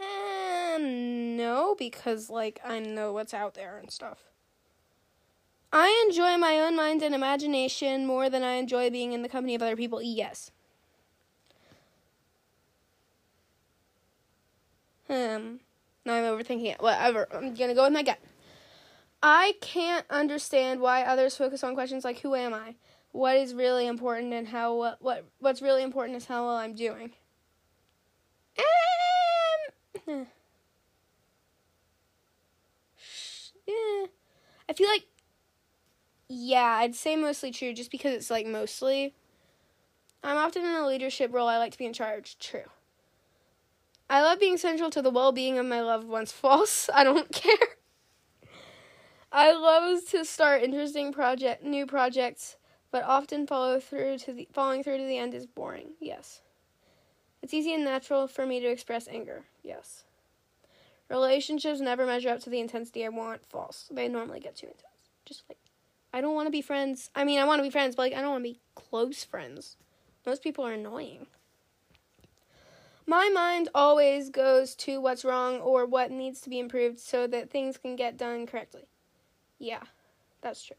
Eh, 0.00 0.57
No, 0.78 1.74
because, 1.78 2.30
like, 2.30 2.60
I 2.64 2.78
know 2.78 3.12
what's 3.12 3.34
out 3.34 3.54
there 3.54 3.78
and 3.78 3.90
stuff. 3.90 4.18
I 5.72 6.04
enjoy 6.08 6.36
my 6.38 6.60
own 6.60 6.76
mind 6.76 7.02
and 7.02 7.14
imagination 7.14 8.06
more 8.06 8.30
than 8.30 8.42
I 8.42 8.54
enjoy 8.54 8.90
being 8.90 9.12
in 9.12 9.22
the 9.22 9.28
company 9.28 9.54
of 9.54 9.62
other 9.62 9.76
people. 9.76 10.00
Yes. 10.02 10.50
Um, 15.08 15.60
now 16.04 16.14
I'm 16.14 16.24
overthinking 16.24 16.66
it. 16.72 16.80
Whatever. 16.80 17.28
I'm 17.32 17.54
gonna 17.54 17.74
go 17.74 17.84
with 17.84 17.92
my 17.92 18.02
gut. 18.02 18.18
I 19.22 19.54
can't 19.60 20.06
understand 20.10 20.80
why 20.80 21.02
others 21.02 21.36
focus 21.36 21.64
on 21.64 21.74
questions 21.74 22.04
like 22.04 22.20
who 22.20 22.34
am 22.34 22.54
I? 22.54 22.76
What 23.12 23.36
is 23.36 23.54
really 23.54 23.86
important 23.86 24.32
and 24.32 24.48
how 24.48 24.74
what 24.76 25.02
what 25.02 25.24
what's 25.40 25.62
really 25.62 25.82
important 25.82 26.16
is 26.16 26.26
how 26.26 26.46
well 26.46 26.56
I'm 26.56 26.74
doing. 26.74 27.12
Um, 30.06 30.26
yeah. 33.66 34.06
I 34.68 34.72
feel 34.74 34.88
like, 34.88 35.06
yeah, 36.28 36.76
I'd 36.80 36.94
say 36.94 37.16
mostly 37.16 37.50
true 37.50 37.72
just 37.72 37.90
because 37.90 38.12
it's 38.12 38.30
like 38.30 38.46
mostly. 38.46 39.14
I'm 40.22 40.36
often 40.36 40.64
in 40.64 40.74
a 40.74 40.86
leadership 40.86 41.32
role. 41.32 41.48
I 41.48 41.58
like 41.58 41.72
to 41.72 41.78
be 41.78 41.86
in 41.86 41.92
charge. 41.92 42.38
True. 42.38 42.64
I 44.10 44.22
love 44.22 44.40
being 44.40 44.56
central 44.56 44.90
to 44.90 45.02
the 45.02 45.10
well 45.10 45.32
being 45.32 45.58
of 45.58 45.66
my 45.66 45.80
loved 45.80 46.08
ones. 46.08 46.32
False. 46.32 46.88
I 46.92 47.04
don't 47.04 47.32
care. 47.32 47.76
I 49.30 49.52
love 49.52 50.06
to 50.08 50.24
start 50.24 50.62
interesting 50.62 51.12
project 51.12 51.62
new 51.62 51.86
projects, 51.86 52.56
but 52.90 53.04
often 53.04 53.46
follow 53.46 53.78
through 53.78 54.18
to 54.18 54.32
the 54.32 54.48
following 54.52 54.82
through 54.82 54.98
to 54.98 55.04
the 55.04 55.18
end 55.18 55.34
is 55.34 55.46
boring. 55.46 55.90
Yes. 56.00 56.40
It's 57.42 57.54
easy 57.54 57.74
and 57.74 57.84
natural 57.84 58.26
for 58.26 58.46
me 58.46 58.60
to 58.60 58.68
express 58.68 59.06
anger. 59.06 59.44
Yes. 59.62 60.04
Relationships 61.08 61.80
never 61.80 62.04
measure 62.04 62.28
up 62.28 62.40
to 62.40 62.50
the 62.50 62.60
intensity 62.60 63.04
I 63.04 63.08
want. 63.08 63.46
False. 63.46 63.88
They 63.90 64.08
normally 64.08 64.40
get 64.40 64.56
too 64.56 64.66
intense. 64.66 64.84
Just 65.24 65.44
like 65.48 65.58
I 66.12 66.20
don't 66.20 66.34
want 66.34 66.46
to 66.46 66.52
be 66.52 66.62
friends. 66.62 67.10
I 67.14 67.24
mean, 67.24 67.38
I 67.38 67.44
want 67.44 67.58
to 67.58 67.62
be 67.62 67.70
friends, 67.70 67.96
but 67.96 68.02
like 68.02 68.14
I 68.14 68.20
don't 68.20 68.30
want 68.30 68.44
to 68.44 68.50
be 68.50 68.60
close 68.74 69.24
friends. 69.24 69.76
Most 70.26 70.42
people 70.42 70.66
are 70.66 70.72
annoying. 70.72 71.26
My 73.06 73.30
mind 73.30 73.70
always 73.74 74.28
goes 74.28 74.74
to 74.76 75.00
what's 75.00 75.24
wrong 75.24 75.60
or 75.60 75.86
what 75.86 76.10
needs 76.10 76.42
to 76.42 76.50
be 76.50 76.58
improved 76.58 76.98
so 77.00 77.26
that 77.26 77.48
things 77.48 77.78
can 77.78 77.96
get 77.96 78.18
done 78.18 78.46
correctly. 78.46 78.84
Yeah, 79.58 79.84
that's 80.42 80.62
true. 80.62 80.76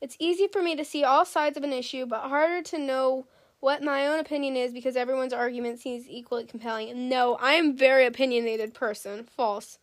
It's 0.00 0.16
easy 0.20 0.46
for 0.46 0.62
me 0.62 0.76
to 0.76 0.84
see 0.84 1.02
all 1.02 1.24
sides 1.24 1.56
of 1.56 1.64
an 1.64 1.72
issue, 1.72 2.06
but 2.06 2.22
harder 2.22 2.62
to 2.62 2.78
know 2.78 3.26
what 3.62 3.80
my 3.80 4.08
own 4.08 4.18
opinion 4.18 4.56
is 4.56 4.72
because 4.72 4.96
everyone's 4.96 5.32
argument 5.32 5.78
seems 5.78 6.08
equally 6.08 6.44
compelling. 6.44 7.08
No, 7.08 7.36
I 7.36 7.52
am 7.52 7.76
very 7.76 8.04
opinionated 8.04 8.74
person. 8.74 9.22
False. 9.22 9.78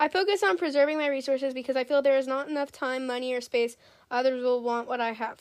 I 0.00 0.08
focus 0.08 0.42
on 0.42 0.58
preserving 0.58 0.98
my 0.98 1.06
resources 1.06 1.54
because 1.54 1.76
I 1.76 1.84
feel 1.84 2.02
there 2.02 2.18
is 2.18 2.26
not 2.26 2.48
enough 2.48 2.72
time, 2.72 3.06
money, 3.06 3.32
or 3.32 3.40
space. 3.40 3.76
Others 4.10 4.42
will 4.42 4.60
want 4.60 4.88
what 4.88 5.00
I 5.00 5.12
have. 5.12 5.40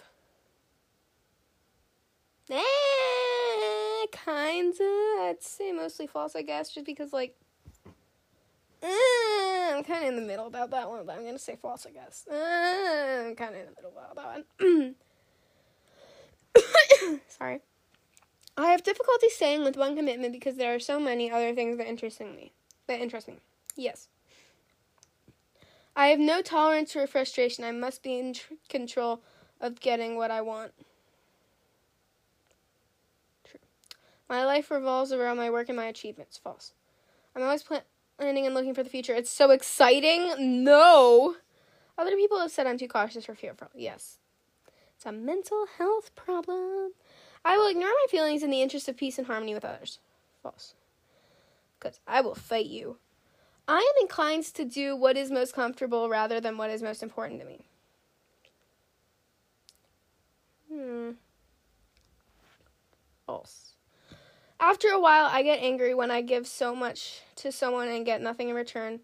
Eh, 2.51 4.05
kinda. 4.11 4.83
I'd 5.21 5.37
say 5.39 5.71
mostly 5.71 6.05
false, 6.05 6.35
I 6.35 6.43
guess, 6.43 6.71
just 6.71 6.85
because, 6.85 7.11
like, 7.11 7.35
eh, 8.83 9.73
I'm 9.75 9.83
kind 9.83 10.03
of 10.03 10.09
in 10.09 10.15
the 10.17 10.21
middle 10.21 10.45
about 10.45 10.69
that 10.69 10.87
one, 10.87 11.03
but 11.07 11.17
I'm 11.17 11.25
gonna 11.25 11.39
say 11.39 11.55
false, 11.59 11.87
I 11.87 11.89
guess. 11.89 12.27
Eh, 12.29 13.27
I'm 13.29 13.35
kind 13.35 13.55
of 13.55 13.61
in 13.61 13.65
the 13.65 13.75
middle 13.75 13.91
about 13.97 14.15
that 14.15 14.45
one. 14.59 14.95
Sorry. 17.27 17.61
I 18.57 18.67
have 18.67 18.83
difficulty 18.83 19.29
staying 19.29 19.63
with 19.63 19.77
one 19.77 19.95
commitment 19.95 20.33
because 20.33 20.57
there 20.57 20.75
are 20.75 20.79
so 20.79 20.99
many 20.99 21.31
other 21.31 21.53
things 21.53 21.77
that 21.77 21.87
interest 21.87 22.19
me. 22.19 22.51
That 22.87 22.99
interest 22.99 23.27
me. 23.27 23.39
Yes. 23.75 24.07
I 25.95 26.07
have 26.07 26.19
no 26.19 26.41
tolerance 26.41 26.93
for 26.93 27.05
frustration. 27.07 27.63
I 27.63 27.71
must 27.71 28.03
be 28.03 28.17
in 28.17 28.33
tr- 28.33 28.53
control 28.69 29.21
of 29.59 29.79
getting 29.79 30.15
what 30.15 30.31
I 30.31 30.41
want. 30.41 30.73
True. 33.43 33.59
My 34.29 34.45
life 34.45 34.71
revolves 34.71 35.11
around 35.11 35.37
my 35.37 35.49
work 35.49 35.69
and 35.69 35.75
my 35.75 35.85
achievements. 35.85 36.37
False. 36.37 36.73
I'm 37.35 37.43
always 37.43 37.63
pl- 37.63 37.83
planning 38.17 38.45
and 38.45 38.55
looking 38.55 38.73
for 38.73 38.83
the 38.83 38.89
future. 38.89 39.13
It's 39.13 39.29
so 39.29 39.51
exciting. 39.51 40.63
No. 40.63 41.35
Other 41.97 42.15
people 42.15 42.39
have 42.39 42.51
said 42.51 42.67
I'm 42.67 42.77
too 42.77 42.87
cautious 42.87 43.27
or 43.27 43.35
fearful. 43.35 43.69
Yes. 43.75 44.17
It's 44.95 45.05
a 45.05 45.11
mental 45.11 45.65
health 45.77 46.15
problem. 46.15 46.91
I 47.43 47.57
will 47.57 47.67
ignore 47.67 47.89
my 47.89 48.05
feelings 48.09 48.43
in 48.43 48.51
the 48.51 48.61
interest 48.61 48.87
of 48.87 48.97
peace 48.97 49.17
and 49.17 49.27
harmony 49.27 49.53
with 49.53 49.65
others. 49.65 49.99
False. 50.43 50.75
Because 51.79 51.99
I 52.07 52.21
will 52.21 52.35
fight 52.35 52.67
you. 52.67 52.97
I 53.67 53.77
am 53.77 54.01
inclined 54.01 54.43
to 54.55 54.65
do 54.65 54.95
what 54.95 55.17
is 55.17 55.31
most 55.31 55.53
comfortable 55.53 56.09
rather 56.09 56.39
than 56.39 56.57
what 56.57 56.69
is 56.69 56.81
most 56.81 57.01
important 57.01 57.39
to 57.39 57.45
me. 57.45 57.65
Hmm. 60.71 61.11
False. 63.25 63.73
After 64.59 64.89
a 64.89 64.99
while, 64.99 65.25
I 65.25 65.41
get 65.41 65.59
angry 65.59 65.95
when 65.95 66.11
I 66.11 66.21
give 66.21 66.45
so 66.45 66.75
much 66.75 67.21
to 67.37 67.51
someone 67.51 67.87
and 67.87 68.05
get 68.05 68.21
nothing 68.21 68.49
in 68.49 68.55
return, 68.55 68.99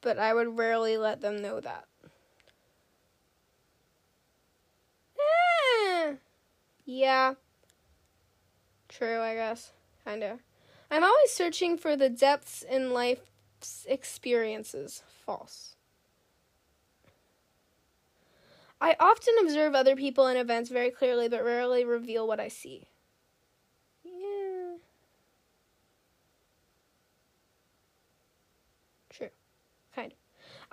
but 0.00 0.18
I 0.18 0.32
would 0.32 0.56
rarely 0.56 0.96
let 0.96 1.20
them 1.20 1.42
know 1.42 1.60
that. 1.60 1.86
Eh. 5.18 6.14
Yeah. 6.84 7.34
True, 8.96 9.20
I 9.20 9.34
guess. 9.34 9.72
Kinda. 10.06 10.38
I'm 10.90 11.04
always 11.04 11.30
searching 11.30 11.76
for 11.76 11.96
the 11.96 12.08
depths 12.08 12.62
in 12.62 12.94
life's 12.94 13.84
experiences. 13.86 15.02
False. 15.26 15.76
I 18.80 18.96
often 18.98 19.34
observe 19.42 19.74
other 19.74 19.96
people 19.96 20.26
and 20.26 20.38
events 20.38 20.70
very 20.70 20.90
clearly, 20.90 21.28
but 21.28 21.44
rarely 21.44 21.84
reveal 21.84 22.26
what 22.26 22.40
I 22.40 22.48
see. 22.48 22.88
Yeah. 24.02 24.76
True. 29.10 29.30
Kind 29.94 30.12
of. 30.12 30.18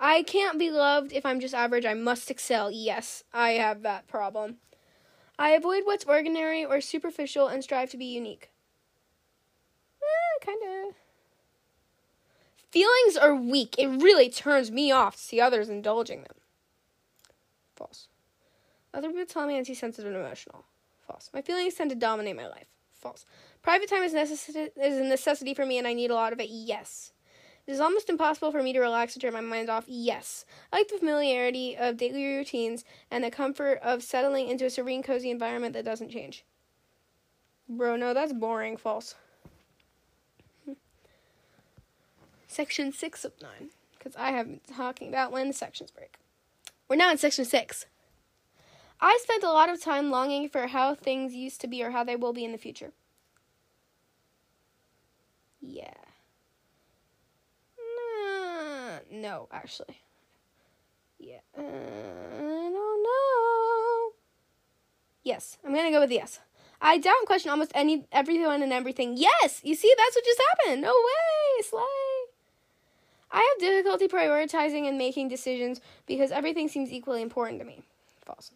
I 0.00 0.22
can't 0.22 0.58
be 0.58 0.70
loved 0.70 1.12
if 1.12 1.26
I'm 1.26 1.40
just 1.40 1.54
average. 1.54 1.84
I 1.84 1.94
must 1.94 2.30
excel. 2.30 2.70
Yes, 2.70 3.24
I 3.34 3.52
have 3.52 3.82
that 3.82 4.06
problem. 4.06 4.56
I 5.38 5.50
avoid 5.50 5.82
what's 5.84 6.04
ordinary 6.04 6.64
or 6.64 6.80
superficial 6.80 7.48
and 7.48 7.62
strive 7.62 7.90
to 7.90 7.96
be 7.96 8.04
unique. 8.04 8.50
Eh, 10.02 10.44
kind 10.44 10.58
of. 10.62 10.94
Feelings 12.70 13.16
are 13.16 13.34
weak. 13.34 13.76
It 13.78 13.88
really 13.88 14.28
turns 14.28 14.70
me 14.70 14.90
off 14.92 15.16
to 15.16 15.22
see 15.22 15.40
others 15.40 15.68
indulging 15.68 16.22
them. 16.22 16.36
False. 17.76 18.08
Other 18.92 19.08
people 19.08 19.26
tell 19.26 19.46
me 19.46 19.56
I'm 19.56 19.64
too 19.64 19.74
sensitive 19.74 20.12
and 20.12 20.20
emotional. 20.20 20.64
False. 21.06 21.30
My 21.32 21.42
feelings 21.42 21.74
tend 21.74 21.90
to 21.90 21.96
dominate 21.96 22.36
my 22.36 22.46
life. 22.46 22.66
False. 22.92 23.26
Private 23.62 23.88
time 23.88 24.02
is, 24.02 24.12
necess- 24.12 24.70
is 24.76 24.98
a 24.98 25.04
necessity 25.04 25.54
for 25.54 25.66
me 25.66 25.78
and 25.78 25.86
I 25.86 25.94
need 25.94 26.10
a 26.10 26.14
lot 26.14 26.32
of 26.32 26.40
it. 26.40 26.48
Yes. 26.50 27.12
It 27.66 27.72
is 27.72 27.80
almost 27.80 28.10
impossible 28.10 28.52
for 28.52 28.62
me 28.62 28.72
to 28.74 28.80
relax 28.80 29.14
and 29.14 29.22
turn 29.22 29.32
my 29.32 29.40
mind 29.40 29.70
off. 29.70 29.84
Yes. 29.86 30.44
I 30.72 30.78
like 30.78 30.88
the 30.88 30.98
familiarity 30.98 31.76
of 31.76 31.96
daily 31.96 32.24
routines 32.26 32.84
and 33.10 33.24
the 33.24 33.30
comfort 33.30 33.78
of 33.82 34.02
settling 34.02 34.48
into 34.48 34.66
a 34.66 34.70
serene, 34.70 35.02
cozy 35.02 35.30
environment 35.30 35.72
that 35.72 35.84
doesn't 35.84 36.10
change. 36.10 36.44
Bro, 37.68 37.96
no, 37.96 38.12
that's 38.12 38.34
boring. 38.34 38.76
False. 38.76 39.14
Section 42.46 42.92
6 42.92 43.24
of 43.24 43.32
9. 43.40 43.50
Because 43.98 44.14
I 44.16 44.30
have 44.30 44.46
been 44.46 44.60
talking 44.76 45.08
about 45.08 45.32
when 45.32 45.48
the 45.48 45.54
sections 45.54 45.90
break. 45.90 46.16
We're 46.88 46.96
now 46.96 47.10
in 47.10 47.16
section 47.16 47.46
6. 47.46 47.86
I 49.00 49.18
spent 49.22 49.42
a 49.42 49.50
lot 49.50 49.70
of 49.70 49.82
time 49.82 50.10
longing 50.10 50.50
for 50.50 50.66
how 50.66 50.94
things 50.94 51.34
used 51.34 51.60
to 51.62 51.66
be 51.66 51.82
or 51.82 51.90
how 51.90 52.04
they 52.04 52.14
will 52.14 52.34
be 52.34 52.44
in 52.44 52.52
the 52.52 52.58
future. 52.58 52.92
Yeah. 55.60 56.03
No, 59.14 59.48
actually. 59.52 60.02
Yeah. 61.18 61.38
Uh, 61.56 61.62
I 61.62 62.70
don't 62.70 63.02
know. 63.02 64.12
Yes, 65.22 65.58
I'm 65.64 65.74
gonna 65.74 65.90
go 65.90 66.00
with 66.00 66.12
yes. 66.12 66.40
I 66.80 66.98
doubt 66.98 67.16
and 67.18 67.26
question 67.26 67.50
almost 67.50 67.72
any 67.74 68.06
everyone 68.12 68.62
and 68.62 68.72
everything. 68.72 69.14
Yes, 69.16 69.60
you 69.64 69.74
see, 69.74 69.92
that's 69.96 70.14
what 70.14 70.24
just 70.24 70.42
happened. 70.50 70.82
No 70.82 70.92
way, 70.92 71.62
slay. 71.62 71.80
I 73.30 73.38
have 73.38 73.58
difficulty 73.58 74.06
prioritizing 74.06 74.86
and 74.86 74.98
making 74.98 75.28
decisions 75.28 75.80
because 76.06 76.30
everything 76.30 76.68
seems 76.68 76.92
equally 76.92 77.22
important 77.22 77.58
to 77.60 77.64
me. 77.64 77.82
False. 78.24 78.52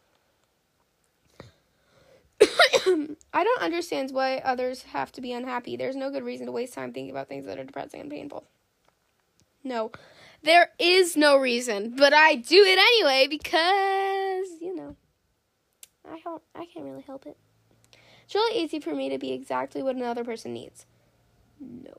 I 3.32 3.44
don't 3.44 3.62
understand 3.62 4.10
why 4.12 4.38
others 4.38 4.82
have 4.84 5.10
to 5.12 5.20
be 5.20 5.32
unhappy. 5.32 5.76
There's 5.76 5.96
no 5.96 6.10
good 6.10 6.22
reason 6.22 6.46
to 6.46 6.52
waste 6.52 6.74
time 6.74 6.92
thinking 6.92 7.10
about 7.10 7.28
things 7.28 7.46
that 7.46 7.58
are 7.58 7.64
depressing 7.64 8.00
and 8.00 8.10
painful. 8.10 8.44
No, 9.64 9.90
there 10.42 10.70
is 10.78 11.16
no 11.16 11.36
reason, 11.36 11.94
but 11.96 12.12
I 12.12 12.36
do 12.36 12.62
it 12.64 12.78
anyway 12.78 13.26
because, 13.28 14.60
you 14.60 14.74
know, 14.74 14.96
I 16.08 16.20
don't, 16.22 16.42
I 16.54 16.66
can't 16.72 16.86
really 16.86 17.02
help 17.02 17.26
it. 17.26 17.36
It's 18.24 18.34
really 18.34 18.58
easy 18.62 18.78
for 18.78 18.94
me 18.94 19.08
to 19.08 19.18
be 19.18 19.32
exactly 19.32 19.82
what 19.82 19.96
another 19.96 20.24
person 20.24 20.52
needs. 20.52 20.86
No. 21.60 21.98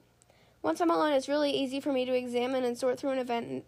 Once 0.62 0.81
I'm 0.81 0.91
alone, 0.91 1.13
it's 1.13 1.27
really 1.27 1.51
easy 1.51 1.79
for 1.79 1.91
me 1.91 2.05
to 2.05 2.13
examine 2.13 2.63
and 2.63 2.77
sort 2.77 3.00
through 3.00 3.12
an 3.12 3.19
event 3.19 3.65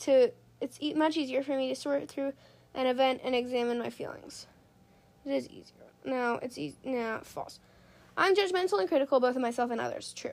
to 0.00 0.32
it's 0.60 0.78
e- 0.80 0.94
much 0.94 1.16
easier 1.16 1.42
for 1.42 1.56
me 1.56 1.68
to 1.68 1.74
sort 1.74 2.08
through 2.08 2.32
an 2.74 2.86
event 2.86 3.20
and 3.24 3.34
examine 3.34 3.78
my 3.78 3.90
feelings. 3.90 4.46
It 5.24 5.32
is 5.32 5.48
easier. 5.48 5.86
No, 6.04 6.38
it's 6.42 6.58
easy. 6.58 6.76
No, 6.84 7.20
false. 7.22 7.60
I'm 8.16 8.34
judgmental 8.34 8.80
and 8.80 8.88
critical 8.88 9.20
both 9.20 9.36
of 9.36 9.42
myself 9.42 9.70
and 9.70 9.80
others. 9.80 10.12
True. 10.12 10.32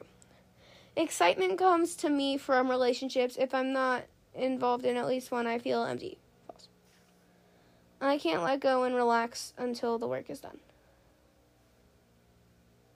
Excitement 1.00 1.58
comes 1.58 1.96
to 1.96 2.10
me 2.10 2.38
from 2.38 2.70
relationships. 2.70 3.38
If 3.40 3.54
I'm 3.56 3.72
not 3.72 4.04
involved 4.36 4.84
in 4.84 4.98
at 4.98 5.08
least 5.08 5.32
one, 5.32 5.48
I 5.48 5.58
feel 5.58 5.86
empty. 5.86 6.18
False. 6.46 6.68
I 8.02 8.18
can't 8.18 8.44
let 8.44 8.60
go 8.60 8.84
and 8.84 8.94
relax 8.94 9.54
until 9.58 9.98
the 9.98 10.10
work 10.10 10.30
is 10.30 10.42
done. 10.42 10.60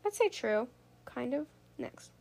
I'd 0.05 0.13
say 0.13 0.27
true. 0.27 0.67
Kind 1.05 1.33
of. 1.33 1.48
Next. 1.77 2.12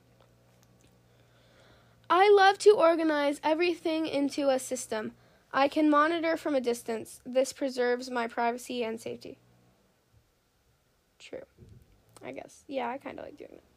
I 2.08 2.30
love 2.30 2.58
to 2.58 2.76
organize 2.76 3.40
everything 3.42 4.06
into 4.06 4.50
a 4.50 4.60
system. 4.60 5.14
I 5.52 5.66
can 5.66 5.90
monitor 5.90 6.36
from 6.36 6.54
a 6.54 6.60
distance. 6.60 7.20
This 7.26 7.52
preserves 7.52 8.08
my 8.08 8.28
privacy 8.28 8.84
and 8.84 9.00
safety. 9.00 9.36
True. 11.18 11.42
I 12.24 12.30
guess. 12.30 12.62
Yeah, 12.68 12.88
I 12.88 12.98
kind 12.98 13.18
of 13.18 13.24
like 13.24 13.36
doing 13.36 13.50
that. 13.50 13.71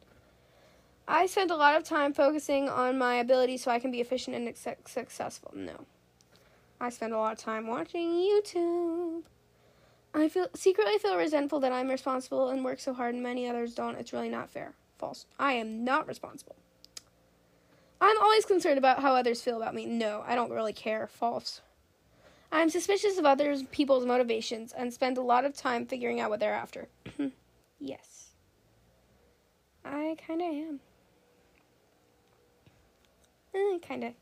I 1.08 1.26
spend 1.26 1.50
a 1.50 1.56
lot 1.56 1.76
of 1.76 1.84
time 1.84 2.12
focusing 2.12 2.68
on 2.68 2.98
my 2.98 3.14
ability 3.16 3.58
so 3.58 3.70
I 3.70 3.78
can 3.78 3.90
be 3.90 4.00
efficient 4.00 4.36
and 4.36 4.56
successful. 4.86 5.52
No. 5.54 5.86
I 6.80 6.90
spend 6.90 7.12
a 7.12 7.18
lot 7.18 7.32
of 7.32 7.38
time 7.38 7.66
watching 7.66 8.10
YouTube. 8.10 9.22
I 10.12 10.28
feel 10.28 10.48
secretly 10.54 10.98
feel 10.98 11.16
resentful 11.16 11.60
that 11.60 11.72
I'm 11.72 11.88
responsible 11.88 12.48
and 12.48 12.64
work 12.64 12.80
so 12.80 12.92
hard 12.92 13.14
and 13.14 13.22
many 13.22 13.48
others 13.48 13.74
don't. 13.74 13.96
It's 13.96 14.12
really 14.12 14.28
not 14.28 14.50
fair. 14.50 14.74
False. 14.98 15.26
I 15.38 15.52
am 15.52 15.84
not 15.84 16.08
responsible. 16.08 16.56
I'm 18.00 18.18
always 18.18 18.44
concerned 18.44 18.78
about 18.78 19.00
how 19.00 19.14
others 19.14 19.42
feel 19.42 19.56
about 19.56 19.74
me. 19.74 19.86
No, 19.86 20.24
I 20.26 20.34
don't 20.34 20.50
really 20.50 20.72
care. 20.72 21.06
False. 21.06 21.60
I'm 22.50 22.70
suspicious 22.70 23.18
of 23.18 23.26
other 23.26 23.62
people's 23.70 24.06
motivations 24.06 24.72
and 24.72 24.92
spend 24.92 25.18
a 25.18 25.22
lot 25.22 25.44
of 25.44 25.56
time 25.56 25.86
figuring 25.86 26.20
out 26.20 26.30
what 26.30 26.40
they're 26.40 26.52
after. 26.54 26.88
yes. 27.78 28.30
I 29.84 30.16
kind 30.26 30.40
of 30.40 30.48
am. 30.48 30.80
Eh, 33.56 33.78
kind 33.86 34.04
of. 34.04 34.12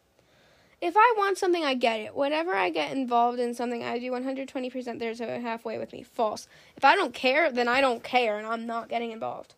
If 0.80 0.94
I 0.96 1.14
want 1.16 1.38
something, 1.38 1.64
I 1.64 1.74
get 1.74 2.00
it. 2.00 2.14
Whenever 2.14 2.54
I 2.54 2.70
get 2.70 2.92
involved 2.92 3.38
in 3.40 3.54
something, 3.54 3.82
I 3.82 3.98
do 3.98 4.12
120% 4.12 4.98
there's 4.98 5.20
a 5.20 5.40
halfway 5.40 5.78
with 5.78 5.92
me. 5.92 6.02
False. 6.02 6.46
If 6.76 6.84
I 6.84 6.94
don't 6.94 7.14
care, 7.14 7.50
then 7.50 7.68
I 7.68 7.80
don't 7.80 8.02
care 8.02 8.38
and 8.38 8.46
I'm 8.46 8.66
not 8.66 8.88
getting 8.88 9.10
involved. 9.10 9.54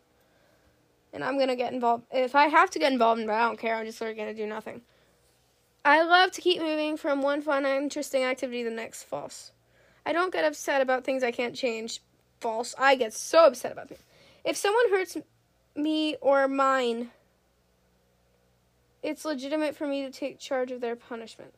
And 1.11 1.23
I'm 1.23 1.35
going 1.35 1.49
to 1.49 1.55
get 1.55 1.73
involved. 1.73 2.05
If 2.11 2.35
I 2.35 2.47
have 2.47 2.69
to 2.71 2.79
get 2.79 2.91
involved, 2.91 3.25
but 3.25 3.33
I 3.33 3.41
don't 3.41 3.59
care, 3.59 3.75
I'm 3.75 3.85
just 3.85 3.97
sort 3.97 4.11
of 4.11 4.17
going 4.17 4.33
to 4.33 4.41
do 4.41 4.47
nothing. 4.47 4.81
I 5.83 6.03
love 6.03 6.31
to 6.31 6.41
keep 6.41 6.61
moving 6.61 6.97
from 6.97 7.21
one 7.21 7.41
fun 7.41 7.65
interesting 7.65 8.23
activity 8.23 8.63
to 8.63 8.69
the 8.69 8.75
next. 8.75 9.03
False. 9.03 9.51
I 10.05 10.13
don't 10.13 10.33
get 10.33 10.45
upset 10.45 10.81
about 10.81 11.03
things 11.03 11.23
I 11.23 11.31
can't 11.31 11.55
change. 11.55 12.01
False. 12.39 12.73
I 12.77 12.95
get 12.95 13.13
so 13.13 13.45
upset 13.45 13.73
about 13.73 13.89
things. 13.89 14.03
If 14.45 14.55
someone 14.55 14.89
hurts 14.91 15.17
me 15.75 16.15
or 16.21 16.47
mine, 16.47 17.11
it's 19.03 19.25
legitimate 19.25 19.75
for 19.75 19.87
me 19.87 20.03
to 20.03 20.11
take 20.11 20.39
charge 20.39 20.71
of 20.71 20.81
their 20.81 20.95
punishment. 20.95 21.53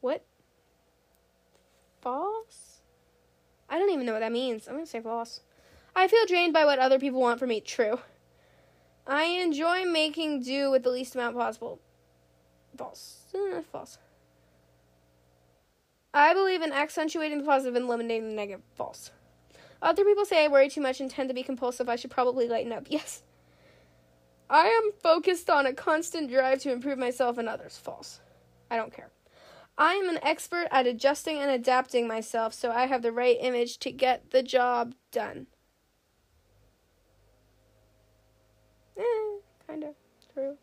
What? 0.00 0.24
False? 2.00 2.80
I 3.68 3.78
don't 3.78 3.90
even 3.90 4.06
know 4.06 4.12
what 4.12 4.20
that 4.20 4.32
means. 4.32 4.66
I'm 4.66 4.74
going 4.74 4.84
to 4.84 4.90
say 4.90 5.00
false. 5.00 5.40
I 5.94 6.08
feel 6.08 6.26
drained 6.26 6.52
by 6.52 6.64
what 6.64 6.78
other 6.78 6.98
people 6.98 7.20
want 7.20 7.38
from 7.38 7.48
me. 7.50 7.60
True. 7.60 8.00
I 9.06 9.24
enjoy 9.24 9.84
making 9.84 10.42
do 10.42 10.70
with 10.70 10.82
the 10.82 10.90
least 10.90 11.14
amount 11.14 11.36
possible. 11.36 11.80
False. 12.76 13.24
Uh, 13.34 13.60
false. 13.72 13.98
I 16.12 16.34
believe 16.34 16.62
in 16.62 16.72
accentuating 16.72 17.38
the 17.38 17.44
positive 17.44 17.76
and 17.76 17.84
eliminating 17.84 18.30
the 18.30 18.34
negative. 18.34 18.62
False. 18.74 19.10
Other 19.82 20.04
people 20.04 20.24
say 20.24 20.44
I 20.44 20.48
worry 20.48 20.68
too 20.68 20.80
much 20.80 21.00
and 21.00 21.10
tend 21.10 21.28
to 21.28 21.34
be 21.34 21.42
compulsive. 21.42 21.88
I 21.88 21.96
should 21.96 22.10
probably 22.10 22.48
lighten 22.48 22.72
up. 22.72 22.86
Yes. 22.90 23.22
I 24.50 24.66
am 24.66 24.90
focused 25.00 25.48
on 25.48 25.64
a 25.64 25.72
constant 25.72 26.28
drive 26.28 26.58
to 26.62 26.72
improve 26.72 26.98
myself 26.98 27.38
and 27.38 27.48
others. 27.48 27.78
False. 27.78 28.20
I 28.68 28.76
don't 28.76 28.92
care. 28.92 29.10
I 29.78 29.94
am 29.94 30.08
an 30.08 30.18
expert 30.22 30.66
at 30.72 30.88
adjusting 30.88 31.38
and 31.38 31.50
adapting 31.50 32.08
myself 32.08 32.52
so 32.52 32.72
I 32.72 32.86
have 32.86 33.02
the 33.02 33.12
right 33.12 33.36
image 33.40 33.78
to 33.78 33.92
get 33.92 34.32
the 34.32 34.42
job 34.42 34.94
done. 35.12 35.46
Eh, 38.98 39.38
kind 39.68 39.84
of 39.84 39.94
true. 40.34 40.58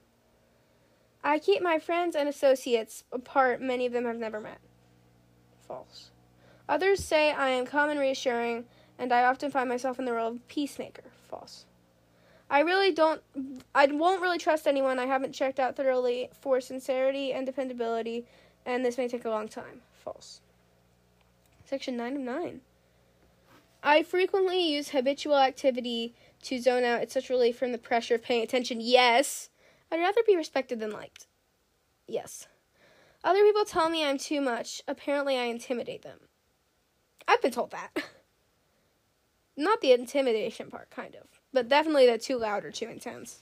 I 1.23 1.39
keep 1.39 1.63
my 1.63 1.79
friends 1.79 2.15
and 2.15 2.27
associates 2.27 3.05
apart. 3.11 3.61
Many 3.61 3.85
of 3.85 3.93
them 3.93 4.05
I've 4.05 4.17
never 4.17 4.41
met. 4.41 4.59
False. 5.65 6.11
Others 6.69 7.03
say 7.03 7.31
I 7.31 7.49
am 7.49 7.65
calm 7.65 7.89
and 7.89 7.99
reassuring, 7.99 8.65
and 8.99 9.13
I 9.13 9.23
often 9.23 9.49
find 9.49 9.69
myself 9.69 9.97
in 9.97 10.05
the 10.05 10.13
role 10.13 10.33
of 10.33 10.47
peacemaker. 10.49 11.03
False. 11.29 11.65
I 12.49 12.61
really 12.61 12.91
don't, 12.91 13.21
I 13.75 13.87
won't 13.87 14.21
really 14.21 14.37
trust 14.37 14.67
anyone 14.67 14.99
I 14.99 15.05
haven't 15.05 15.33
checked 15.33 15.59
out 15.59 15.75
thoroughly 15.75 16.29
for 16.39 16.61
sincerity 16.61 17.33
and 17.33 17.45
dependability, 17.45 18.25
and 18.65 18.85
this 18.85 18.97
may 18.97 19.07
take 19.07 19.25
a 19.25 19.29
long 19.29 19.49
time. 19.49 19.81
False. 19.93 20.39
Section 21.65 21.97
9 21.97 22.15
of 22.15 22.21
9. 22.21 22.61
I 23.83 24.03
frequently 24.03 24.59
use 24.59 24.89
habitual 24.89 25.37
activity 25.37 26.13
to 26.43 26.59
zone 26.59 26.83
out. 26.83 27.01
It's 27.01 27.13
such 27.13 27.29
relief 27.29 27.57
from 27.57 27.73
the 27.73 27.77
pressure 27.77 28.15
of 28.15 28.23
paying 28.23 28.43
attention. 28.43 28.79
Yes. 28.79 29.49
I'd 29.91 29.99
rather 29.99 30.21
be 30.25 30.35
respected 30.35 30.79
than 30.79 30.91
liked. 30.91 31.27
Yes. 32.07 32.47
Other 33.23 33.43
people 33.43 33.65
tell 33.65 33.89
me 33.89 34.05
I'm 34.05 34.17
too 34.17 34.41
much. 34.41 34.81
Apparently, 34.87 35.37
I 35.37 35.43
intimidate 35.43 36.03
them. 36.03 36.19
I've 37.27 37.41
been 37.41 37.51
told 37.51 37.71
that. 37.71 37.91
Not 39.57 39.81
the 39.81 39.91
intimidation 39.91 40.69
part, 40.69 40.89
kind 40.89 41.15
of. 41.15 41.36
But 41.57 41.69
definitely 41.69 42.05
the 42.05 42.19
too 42.19 42.37
loud 42.37 42.65
or 42.65 42.71
too 42.71 42.87
intense. 42.87 43.39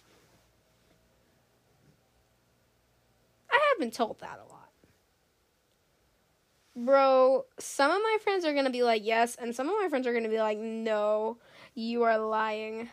I 3.52 3.60
have 3.72 3.78
been 3.78 3.92
told 3.92 4.22
that 4.22 4.40
a 4.40 4.50
lot. 4.50 4.70
Bro, 6.78 7.44
some 7.60 7.92
of 7.92 7.98
my 7.98 8.18
friends 8.24 8.46
are 8.46 8.54
going 8.54 8.64
to 8.64 8.72
be 8.72 8.84
like, 8.84 9.06
yes, 9.06 9.36
and 9.36 9.54
some 9.54 9.68
of 9.68 9.76
my 9.82 9.90
friends 9.90 10.08
are 10.08 10.14
going 10.14 10.24
to 10.24 10.30
be 10.30 10.40
like, 10.40 10.58
no, 10.58 11.40
you 11.74 12.04
are 12.04 12.18
lying. 12.18 12.88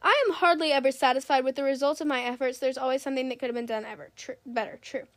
I 0.00 0.24
am 0.28 0.34
hardly 0.34 0.70
ever 0.70 0.92
satisfied 0.92 1.42
with 1.42 1.56
the 1.56 1.64
results 1.64 2.00
of 2.00 2.06
my 2.06 2.22
efforts. 2.22 2.60
There's 2.60 2.78
always 2.78 3.02
something 3.02 3.28
that 3.28 3.40
could 3.40 3.48
have 3.48 3.56
been 3.56 3.66
done 3.66 3.84
ever 3.84 4.10
Tr- 4.14 4.38
better. 4.46 4.78
True. 4.80 5.08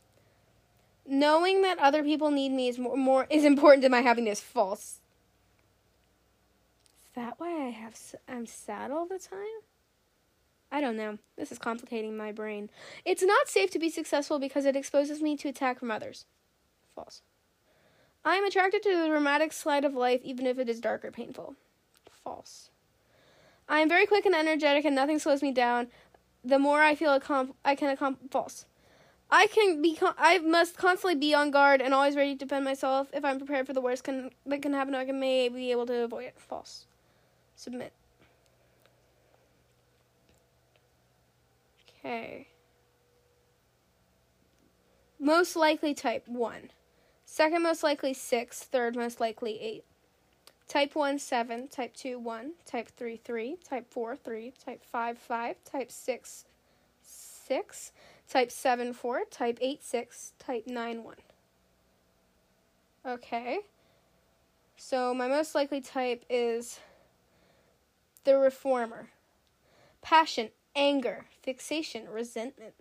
Knowing 1.06 1.62
that 1.62 1.78
other 1.78 2.02
people 2.02 2.32
need 2.32 2.50
me 2.50 2.66
is 2.66 2.76
more, 2.76 2.96
more 2.96 3.28
is 3.30 3.44
important 3.44 3.84
to 3.84 3.88
my 3.88 4.00
happiness. 4.00 4.40
False 4.40 4.99
that 7.14 7.34
why 7.38 7.66
I 7.66 7.70
have 7.70 7.96
I'm 8.28 8.46
sad 8.46 8.90
all 8.90 9.06
the 9.06 9.18
time? 9.18 9.46
I 10.72 10.80
don't 10.80 10.96
know. 10.96 11.18
This 11.36 11.50
is 11.50 11.58
complicating 11.58 12.16
my 12.16 12.30
brain. 12.30 12.70
It's 13.04 13.22
not 13.22 13.48
safe 13.48 13.70
to 13.72 13.78
be 13.78 13.90
successful 13.90 14.38
because 14.38 14.64
it 14.64 14.76
exposes 14.76 15.20
me 15.20 15.36
to 15.38 15.48
attack 15.48 15.80
from 15.80 15.90
others. 15.90 16.26
False. 16.94 17.22
I 18.24 18.36
am 18.36 18.44
attracted 18.44 18.82
to 18.84 18.96
the 18.96 19.08
dramatic 19.08 19.52
slide 19.52 19.84
of 19.84 19.94
life 19.94 20.20
even 20.22 20.46
if 20.46 20.58
it 20.58 20.68
is 20.68 20.80
dark 20.80 21.04
or 21.04 21.10
painful. 21.10 21.56
False. 22.22 22.70
I 23.68 23.80
am 23.80 23.88
very 23.88 24.06
quick 24.06 24.26
and 24.26 24.34
energetic 24.34 24.84
and 24.84 24.94
nothing 24.94 25.18
slows 25.18 25.42
me 25.42 25.52
down. 25.52 25.88
The 26.44 26.58
more 26.58 26.82
I 26.82 26.94
feel 26.94 27.18
accom- 27.18 27.54
I 27.64 27.74
can 27.74 27.90
accomplish 27.90 28.30
false. 28.30 28.66
I 29.30 29.46
can 29.46 29.80
be 29.80 29.94
con- 29.94 30.14
I 30.18 30.38
must 30.38 30.76
constantly 30.76 31.14
be 31.14 31.34
on 31.34 31.50
guard 31.50 31.80
and 31.80 31.94
always 31.94 32.16
ready 32.16 32.32
to 32.32 32.38
defend 32.38 32.64
myself. 32.64 33.08
If 33.12 33.24
I'm 33.24 33.38
prepared 33.38 33.66
for 33.66 33.72
the 33.72 33.80
worst 33.80 34.04
can 34.04 34.30
that 34.46 34.62
can 34.62 34.72
happen, 34.72 34.94
I 34.94 35.04
can 35.04 35.20
may 35.20 35.48
be 35.48 35.70
able 35.70 35.86
to 35.86 36.02
avoid 36.04 36.24
it. 36.24 36.34
False. 36.38 36.86
Submit. 37.60 37.92
Okay. 42.02 42.46
Most 45.18 45.56
likely 45.56 45.92
type 45.92 46.26
1. 46.26 46.70
Second 47.26 47.62
most 47.62 47.82
likely 47.82 48.14
6. 48.14 48.62
Third 48.62 48.96
most 48.96 49.20
likely 49.20 49.60
8. 49.60 49.84
Type 50.68 50.94
1 50.94 51.18
7. 51.18 51.68
Type 51.68 51.94
2 51.94 52.18
1. 52.18 52.52
Type 52.64 52.88
3 52.96 53.18
3. 53.18 53.56
Type 53.62 53.92
4 53.92 54.16
3. 54.16 54.54
Type 54.64 54.82
5 54.82 55.18
5. 55.18 55.56
Type 55.70 55.92
6 55.92 56.44
6. 57.02 57.92
Type 58.26 58.50
7 58.50 58.92
4. 58.94 59.20
Type 59.30 59.58
8 59.60 59.84
6. 59.84 60.32
Type 60.38 60.66
9 60.66 61.04
1. 61.04 61.14
Okay. 63.06 63.58
So 64.78 65.12
my 65.12 65.28
most 65.28 65.54
likely 65.54 65.82
type 65.82 66.24
is 66.30 66.80
the 68.24 68.36
reformer. 68.36 69.10
Passion, 70.02 70.50
anger, 70.74 71.26
fixation, 71.42 72.08
resentment. 72.08 72.74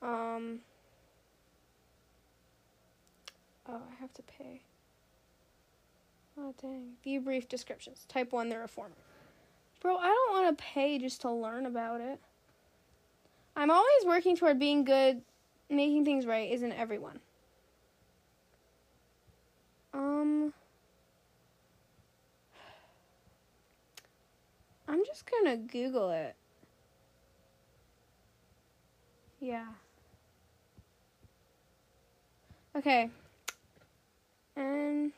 Um. 0.00 0.60
Oh, 3.68 3.80
I 3.90 4.00
have 4.00 4.12
to 4.14 4.22
pay. 4.22 4.62
Oh, 6.38 6.54
dang. 6.60 6.92
View 7.04 7.20
brief 7.20 7.48
descriptions. 7.48 8.06
Type 8.08 8.32
1, 8.32 8.48
the 8.48 8.58
reformer. 8.58 8.96
Bro, 9.80 9.98
I 9.98 10.06
don't 10.06 10.42
want 10.42 10.58
to 10.58 10.64
pay 10.64 10.98
just 10.98 11.20
to 11.22 11.30
learn 11.30 11.66
about 11.66 12.00
it. 12.00 12.20
I'm 13.54 13.70
always 13.70 14.04
working 14.06 14.36
toward 14.36 14.58
being 14.58 14.84
good, 14.84 15.22
making 15.68 16.04
things 16.04 16.26
right 16.26 16.50
isn't 16.50 16.72
everyone. 16.72 17.20
Um. 19.92 20.54
I'm 24.92 25.06
just 25.06 25.24
gonna 25.24 25.56
Google 25.56 26.10
it. 26.10 26.36
Yeah. 29.40 29.68
Okay. 32.76 33.08
And 34.54 35.12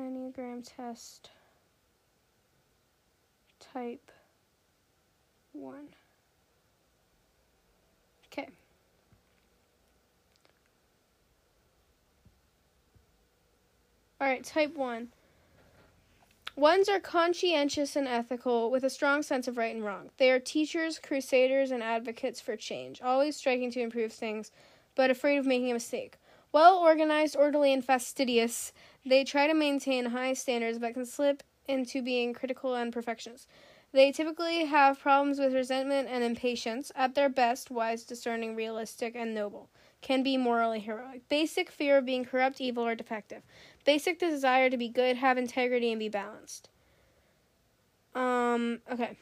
Enneagram 0.00 0.66
test 0.66 1.30
type 3.60 4.10
1. 5.52 5.76
Okay. 8.32 8.48
All 14.18 14.26
right, 14.26 14.42
type 14.42 14.74
1. 14.74 15.08
Ones 16.58 16.88
are 16.88 16.98
conscientious 16.98 17.94
and 17.94 18.08
ethical 18.08 18.68
with 18.68 18.82
a 18.82 18.90
strong 18.90 19.22
sense 19.22 19.46
of 19.46 19.56
right 19.56 19.72
and 19.72 19.84
wrong. 19.84 20.10
They 20.16 20.28
are 20.32 20.40
teachers, 20.40 20.98
crusaders, 20.98 21.70
and 21.70 21.84
advocates 21.84 22.40
for 22.40 22.56
change, 22.56 23.00
always 23.00 23.36
striking 23.36 23.70
to 23.70 23.80
improve 23.80 24.12
things, 24.12 24.50
but 24.96 25.08
afraid 25.08 25.36
of 25.36 25.46
making 25.46 25.70
a 25.70 25.74
mistake. 25.74 26.16
Well 26.50 26.76
organized, 26.78 27.36
orderly, 27.36 27.72
and 27.72 27.84
fastidious, 27.84 28.72
they 29.06 29.22
try 29.22 29.46
to 29.46 29.54
maintain 29.54 30.06
high 30.06 30.32
standards 30.32 30.80
but 30.80 30.94
can 30.94 31.06
slip 31.06 31.44
into 31.68 32.02
being 32.02 32.34
critical 32.34 32.74
and 32.74 32.92
perfectionist. 32.92 33.46
They 33.92 34.10
typically 34.10 34.64
have 34.64 34.98
problems 34.98 35.38
with 35.38 35.54
resentment 35.54 36.08
and 36.10 36.24
impatience. 36.24 36.90
At 36.96 37.14
their 37.14 37.28
best, 37.28 37.70
wise, 37.70 38.02
discerning, 38.02 38.56
realistic, 38.56 39.14
and 39.14 39.32
noble. 39.32 39.70
Can 40.00 40.22
be 40.22 40.36
morally 40.36 40.80
heroic. 40.80 41.28
Basic 41.28 41.70
fear 41.70 41.98
of 41.98 42.04
being 42.04 42.24
corrupt, 42.24 42.60
evil, 42.60 42.84
or 42.84 42.94
defective. 42.94 43.42
Basic 43.88 44.18
desire 44.18 44.68
to 44.68 44.76
be 44.76 44.90
good, 44.90 45.16
have 45.16 45.38
integrity, 45.38 45.90
and 45.90 45.98
be 45.98 46.10
balanced. 46.10 46.68
Um, 48.14 48.80
okay. 48.92 49.16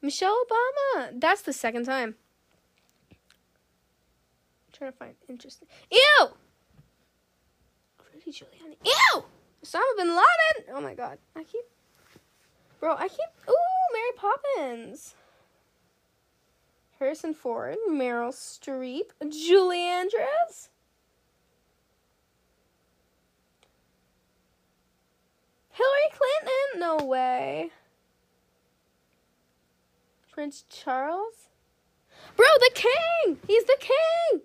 Michelle 0.00 0.34
Obama. 0.46 1.20
That's 1.20 1.42
the 1.42 1.52
second 1.52 1.84
time. 1.84 2.14
I'm 3.10 3.18
trying 4.72 4.92
to 4.92 4.96
find 4.96 5.14
interesting. 5.28 5.68
Ew! 5.92 6.28
Rudy 8.14 8.30
Giuliani. 8.32 8.76
Ew! 8.82 9.24
Osama 9.62 9.82
bin 9.98 10.08
Laden. 10.08 10.74
Oh 10.74 10.80
my 10.80 10.94
god. 10.94 11.18
I 11.36 11.44
keep. 11.44 11.66
Bro, 12.80 12.96
I 12.96 13.08
keep. 13.08 13.28
Ooh, 13.46 13.92
Mary 13.92 14.12
Poppins. 14.16 15.14
Harrison 16.98 17.34
Ford, 17.34 17.76
Meryl 17.90 18.32
Streep, 18.32 19.10
Julie 19.28 19.82
Andrews. 19.82 20.70
Hillary 25.74 26.08
Clinton? 26.12 26.80
No 26.80 27.04
way. 27.04 27.70
Prince 30.30 30.64
Charles? 30.70 31.48
Bro, 32.36 32.46
the 32.60 32.70
king! 32.74 33.38
He's 33.46 33.64
the 33.64 33.76
king! 33.80 34.42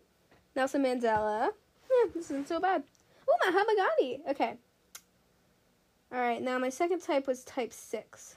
Nelson 0.56 0.84
Mandela. 0.84 1.50
Yeah, 1.90 2.12
this 2.14 2.26
isn't 2.26 2.48
so 2.48 2.60
bad. 2.60 2.84
Oh, 3.28 3.38
Mahatma 3.46 3.74
Gandhi. 3.76 4.22
Okay. 4.30 4.56
Alright, 6.12 6.42
now 6.42 6.58
my 6.58 6.70
second 6.70 7.02
type 7.02 7.28
was 7.28 7.44
type 7.44 7.74
6. 7.74 8.36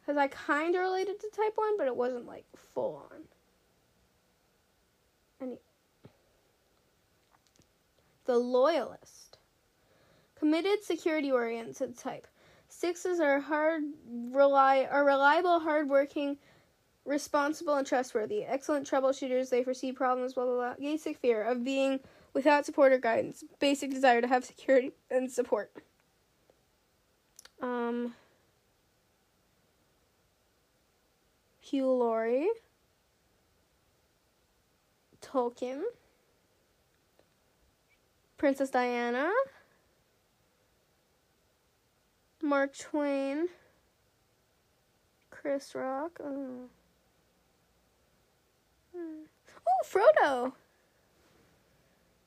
Because 0.00 0.16
I 0.18 0.28
kind 0.28 0.74
of 0.74 0.82
related 0.82 1.18
to 1.20 1.28
type 1.30 1.52
1, 1.54 1.78
but 1.78 1.86
it 1.86 1.96
wasn't 1.96 2.26
like 2.26 2.44
full 2.74 3.06
on. 3.10 3.20
Any. 5.40 5.58
The 8.26 8.36
loyalist. 8.36 9.21
Committed, 10.42 10.82
security 10.82 11.30
oriented 11.30 11.96
type. 11.96 12.26
Sixes 12.66 13.20
are 13.20 13.38
hard, 13.38 13.84
rely, 14.10 14.88
are 14.90 15.04
reliable, 15.04 15.60
hardworking, 15.60 16.36
responsible, 17.04 17.76
and 17.76 17.86
trustworthy. 17.86 18.42
Excellent 18.42 18.84
troubleshooters. 18.84 19.50
They 19.50 19.62
foresee 19.62 19.92
problems, 19.92 20.32
blah, 20.32 20.44
blah, 20.44 20.54
blah. 20.54 20.74
Basic 20.80 21.16
fear 21.16 21.44
of 21.44 21.62
being 21.62 22.00
without 22.34 22.66
support 22.66 22.90
or 22.90 22.98
guidance. 22.98 23.44
Basic 23.60 23.92
desire 23.92 24.20
to 24.20 24.26
have 24.26 24.44
security 24.44 24.90
and 25.12 25.30
support. 25.30 25.70
Um, 27.60 28.14
Hugh 31.60 31.86
Laurie, 31.88 32.48
Tolkien, 35.20 35.82
Princess 38.38 38.70
Diana, 38.70 39.30
Mark 42.42 42.76
Twain, 42.76 43.48
Chris 45.30 45.74
Rock. 45.74 46.18
Oh, 46.22 46.68
hmm. 48.94 49.22
oh 49.68 49.86
Frodo. 49.86 50.52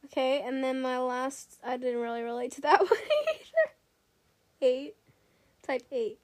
Okay, 0.06 0.42
and 0.42 0.64
then 0.64 0.82
my 0.82 0.98
last, 0.98 1.60
I 1.64 1.78
didn't 1.78 2.02
really 2.02 2.22
relate 2.22 2.54
to 2.54 2.62
that 2.62 2.80
one 2.90 2.90
either. 2.92 3.74
Eight. 4.62 4.96
Type 5.66 5.84
8. 5.92 6.20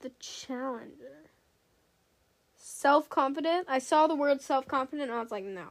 The 0.00 0.12
Challenger. 0.20 1.30
Self 2.56 3.08
confident. 3.08 3.66
I 3.68 3.78
saw 3.78 4.06
the 4.06 4.14
word 4.14 4.40
self 4.40 4.68
confident 4.68 5.10
and 5.10 5.18
I 5.18 5.20
was 5.20 5.32
like, 5.32 5.44
no. 5.44 5.68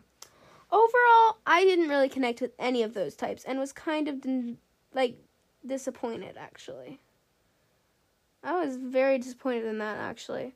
Overall, 0.70 1.38
I 1.46 1.64
didn't 1.64 1.88
really 1.88 2.10
connect 2.10 2.42
with 2.42 2.52
any 2.60 2.84
of 2.84 2.94
those 2.94 3.16
types 3.16 3.44
and 3.46 3.58
was 3.58 3.72
kind 3.72 4.08
of 4.08 4.26
like 4.94 5.18
disappointed 5.66 6.36
actually. 6.38 7.00
I 8.44 8.64
was 8.64 8.78
very 8.78 9.18
disappointed 9.18 9.66
in 9.66 9.78
that 9.78 9.98
actually. 9.98 10.56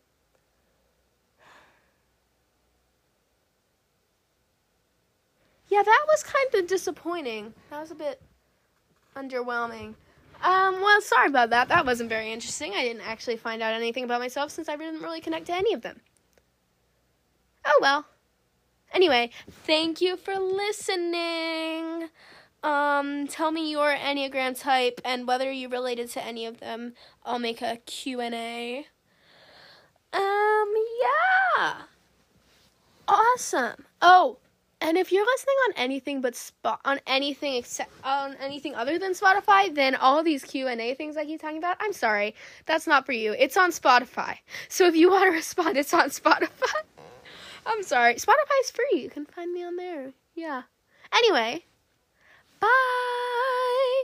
Yeah, 5.70 5.84
that 5.84 6.06
was 6.08 6.24
kind 6.24 6.56
of 6.56 6.67
disappointing. 6.67 7.54
That 7.70 7.82
was 7.82 7.91
a 7.91 7.96
bit 7.96 8.22
underwhelming. 9.15 9.96
Um, 10.41 10.82
well, 10.82 11.02
sorry 11.02 11.28
about 11.28 11.50
that. 11.50 11.67
That 11.67 11.86
wasn't 11.86 12.10
very 12.10 12.32
interesting. 12.32 12.74
I 12.74 12.84
didn't 12.84 13.08
actually 13.08 13.38
find 13.38 13.62
out 13.62 13.74
anything 13.74 14.04
about 14.04 14.22
myself 14.22 14.52
since 14.52 14.70
I 14.70 14.78
didn't 14.78 15.02
really 15.02 15.20
connect 15.20 15.48
to 15.48 15.56
any 15.56 15.74
of 15.74 15.82
them. 15.82 16.00
Oh 17.65 17.80
well. 17.82 18.06
Anyway, 18.93 19.32
thank 19.50 20.00
you 20.00 20.15
for 20.15 20.36
listening. 20.36 22.10
Um, 22.63 23.28
tell 23.28 23.52
me 23.52 23.72
your 23.72 23.96
Enneagram 23.96 24.60
type 24.60 25.00
and 25.06 25.28
whether 25.28 25.52
you 25.52 25.70
related 25.70 26.10
to 26.12 26.24
any 26.24 26.46
of 26.46 26.60
them. 26.60 26.93
I'll 27.26 27.39
make 27.39 27.62
a 27.62 27.78
Q&A. 27.86 28.88
Um, 30.13 30.74
yeah. 31.02 31.74
Awesome. 33.08 33.86
Oh, 34.02 34.38
and 34.80 34.98
if 34.98 35.12
you're 35.12 35.26
listening 35.26 35.56
on 35.67 35.74
anything 35.76 36.22
but 36.22 36.36
spot 36.36 36.82
on 36.86 37.00
anything 37.08 37.56
except 37.56 37.91
on 38.04 38.36
anything 38.36 38.76
other 38.76 39.00
than 39.00 39.13
Spotify, 39.13 39.74
then 39.74 39.96
all 39.96 40.24
these 40.24 40.43
Q 40.43 40.67
and 40.67 40.80
A 40.80 40.93
things 40.93 41.17
I 41.17 41.26
keep 41.26 41.41
talking 41.41 41.58
about, 41.58 41.78
I'm 41.80 41.93
sorry, 41.93 42.36
that's 42.65 42.86
not 42.86 43.06
for 43.06 43.12
you. 43.12 43.34
It's 43.34 43.58
on 43.58 43.72
Spotify. 43.72 44.38
So 44.70 44.86
if 44.88 44.96
you 44.96 45.10
want 45.12 45.24
to 45.24 45.32
respond, 45.32 45.78
it's 45.78 45.93
on 45.93 46.10
Spotify. 46.10 46.74
I'm 47.65 47.84
sorry. 47.84 48.15
Spotify's 48.15 48.72
free. 48.72 49.02
You 49.02 49.10
can 49.10 49.26
find 49.26 49.52
me 49.52 49.63
on 49.63 49.76
there. 49.78 50.13
Yeah. 50.36 50.63
Anyway, 51.12 51.65
bye. 52.60 54.04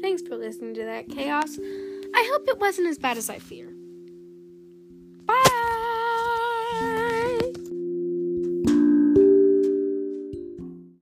Thanks 0.00 0.22
for 0.22 0.36
listening 0.36 0.74
to 0.74 0.84
that 0.84 1.08
chaos. 1.08 1.58
I 2.14 2.28
hope 2.32 2.48
it 2.48 2.58
wasn't 2.58 2.88
as 2.88 2.98
bad 2.98 3.16
as 3.18 3.28
I 3.28 3.38
fear. 3.38 3.75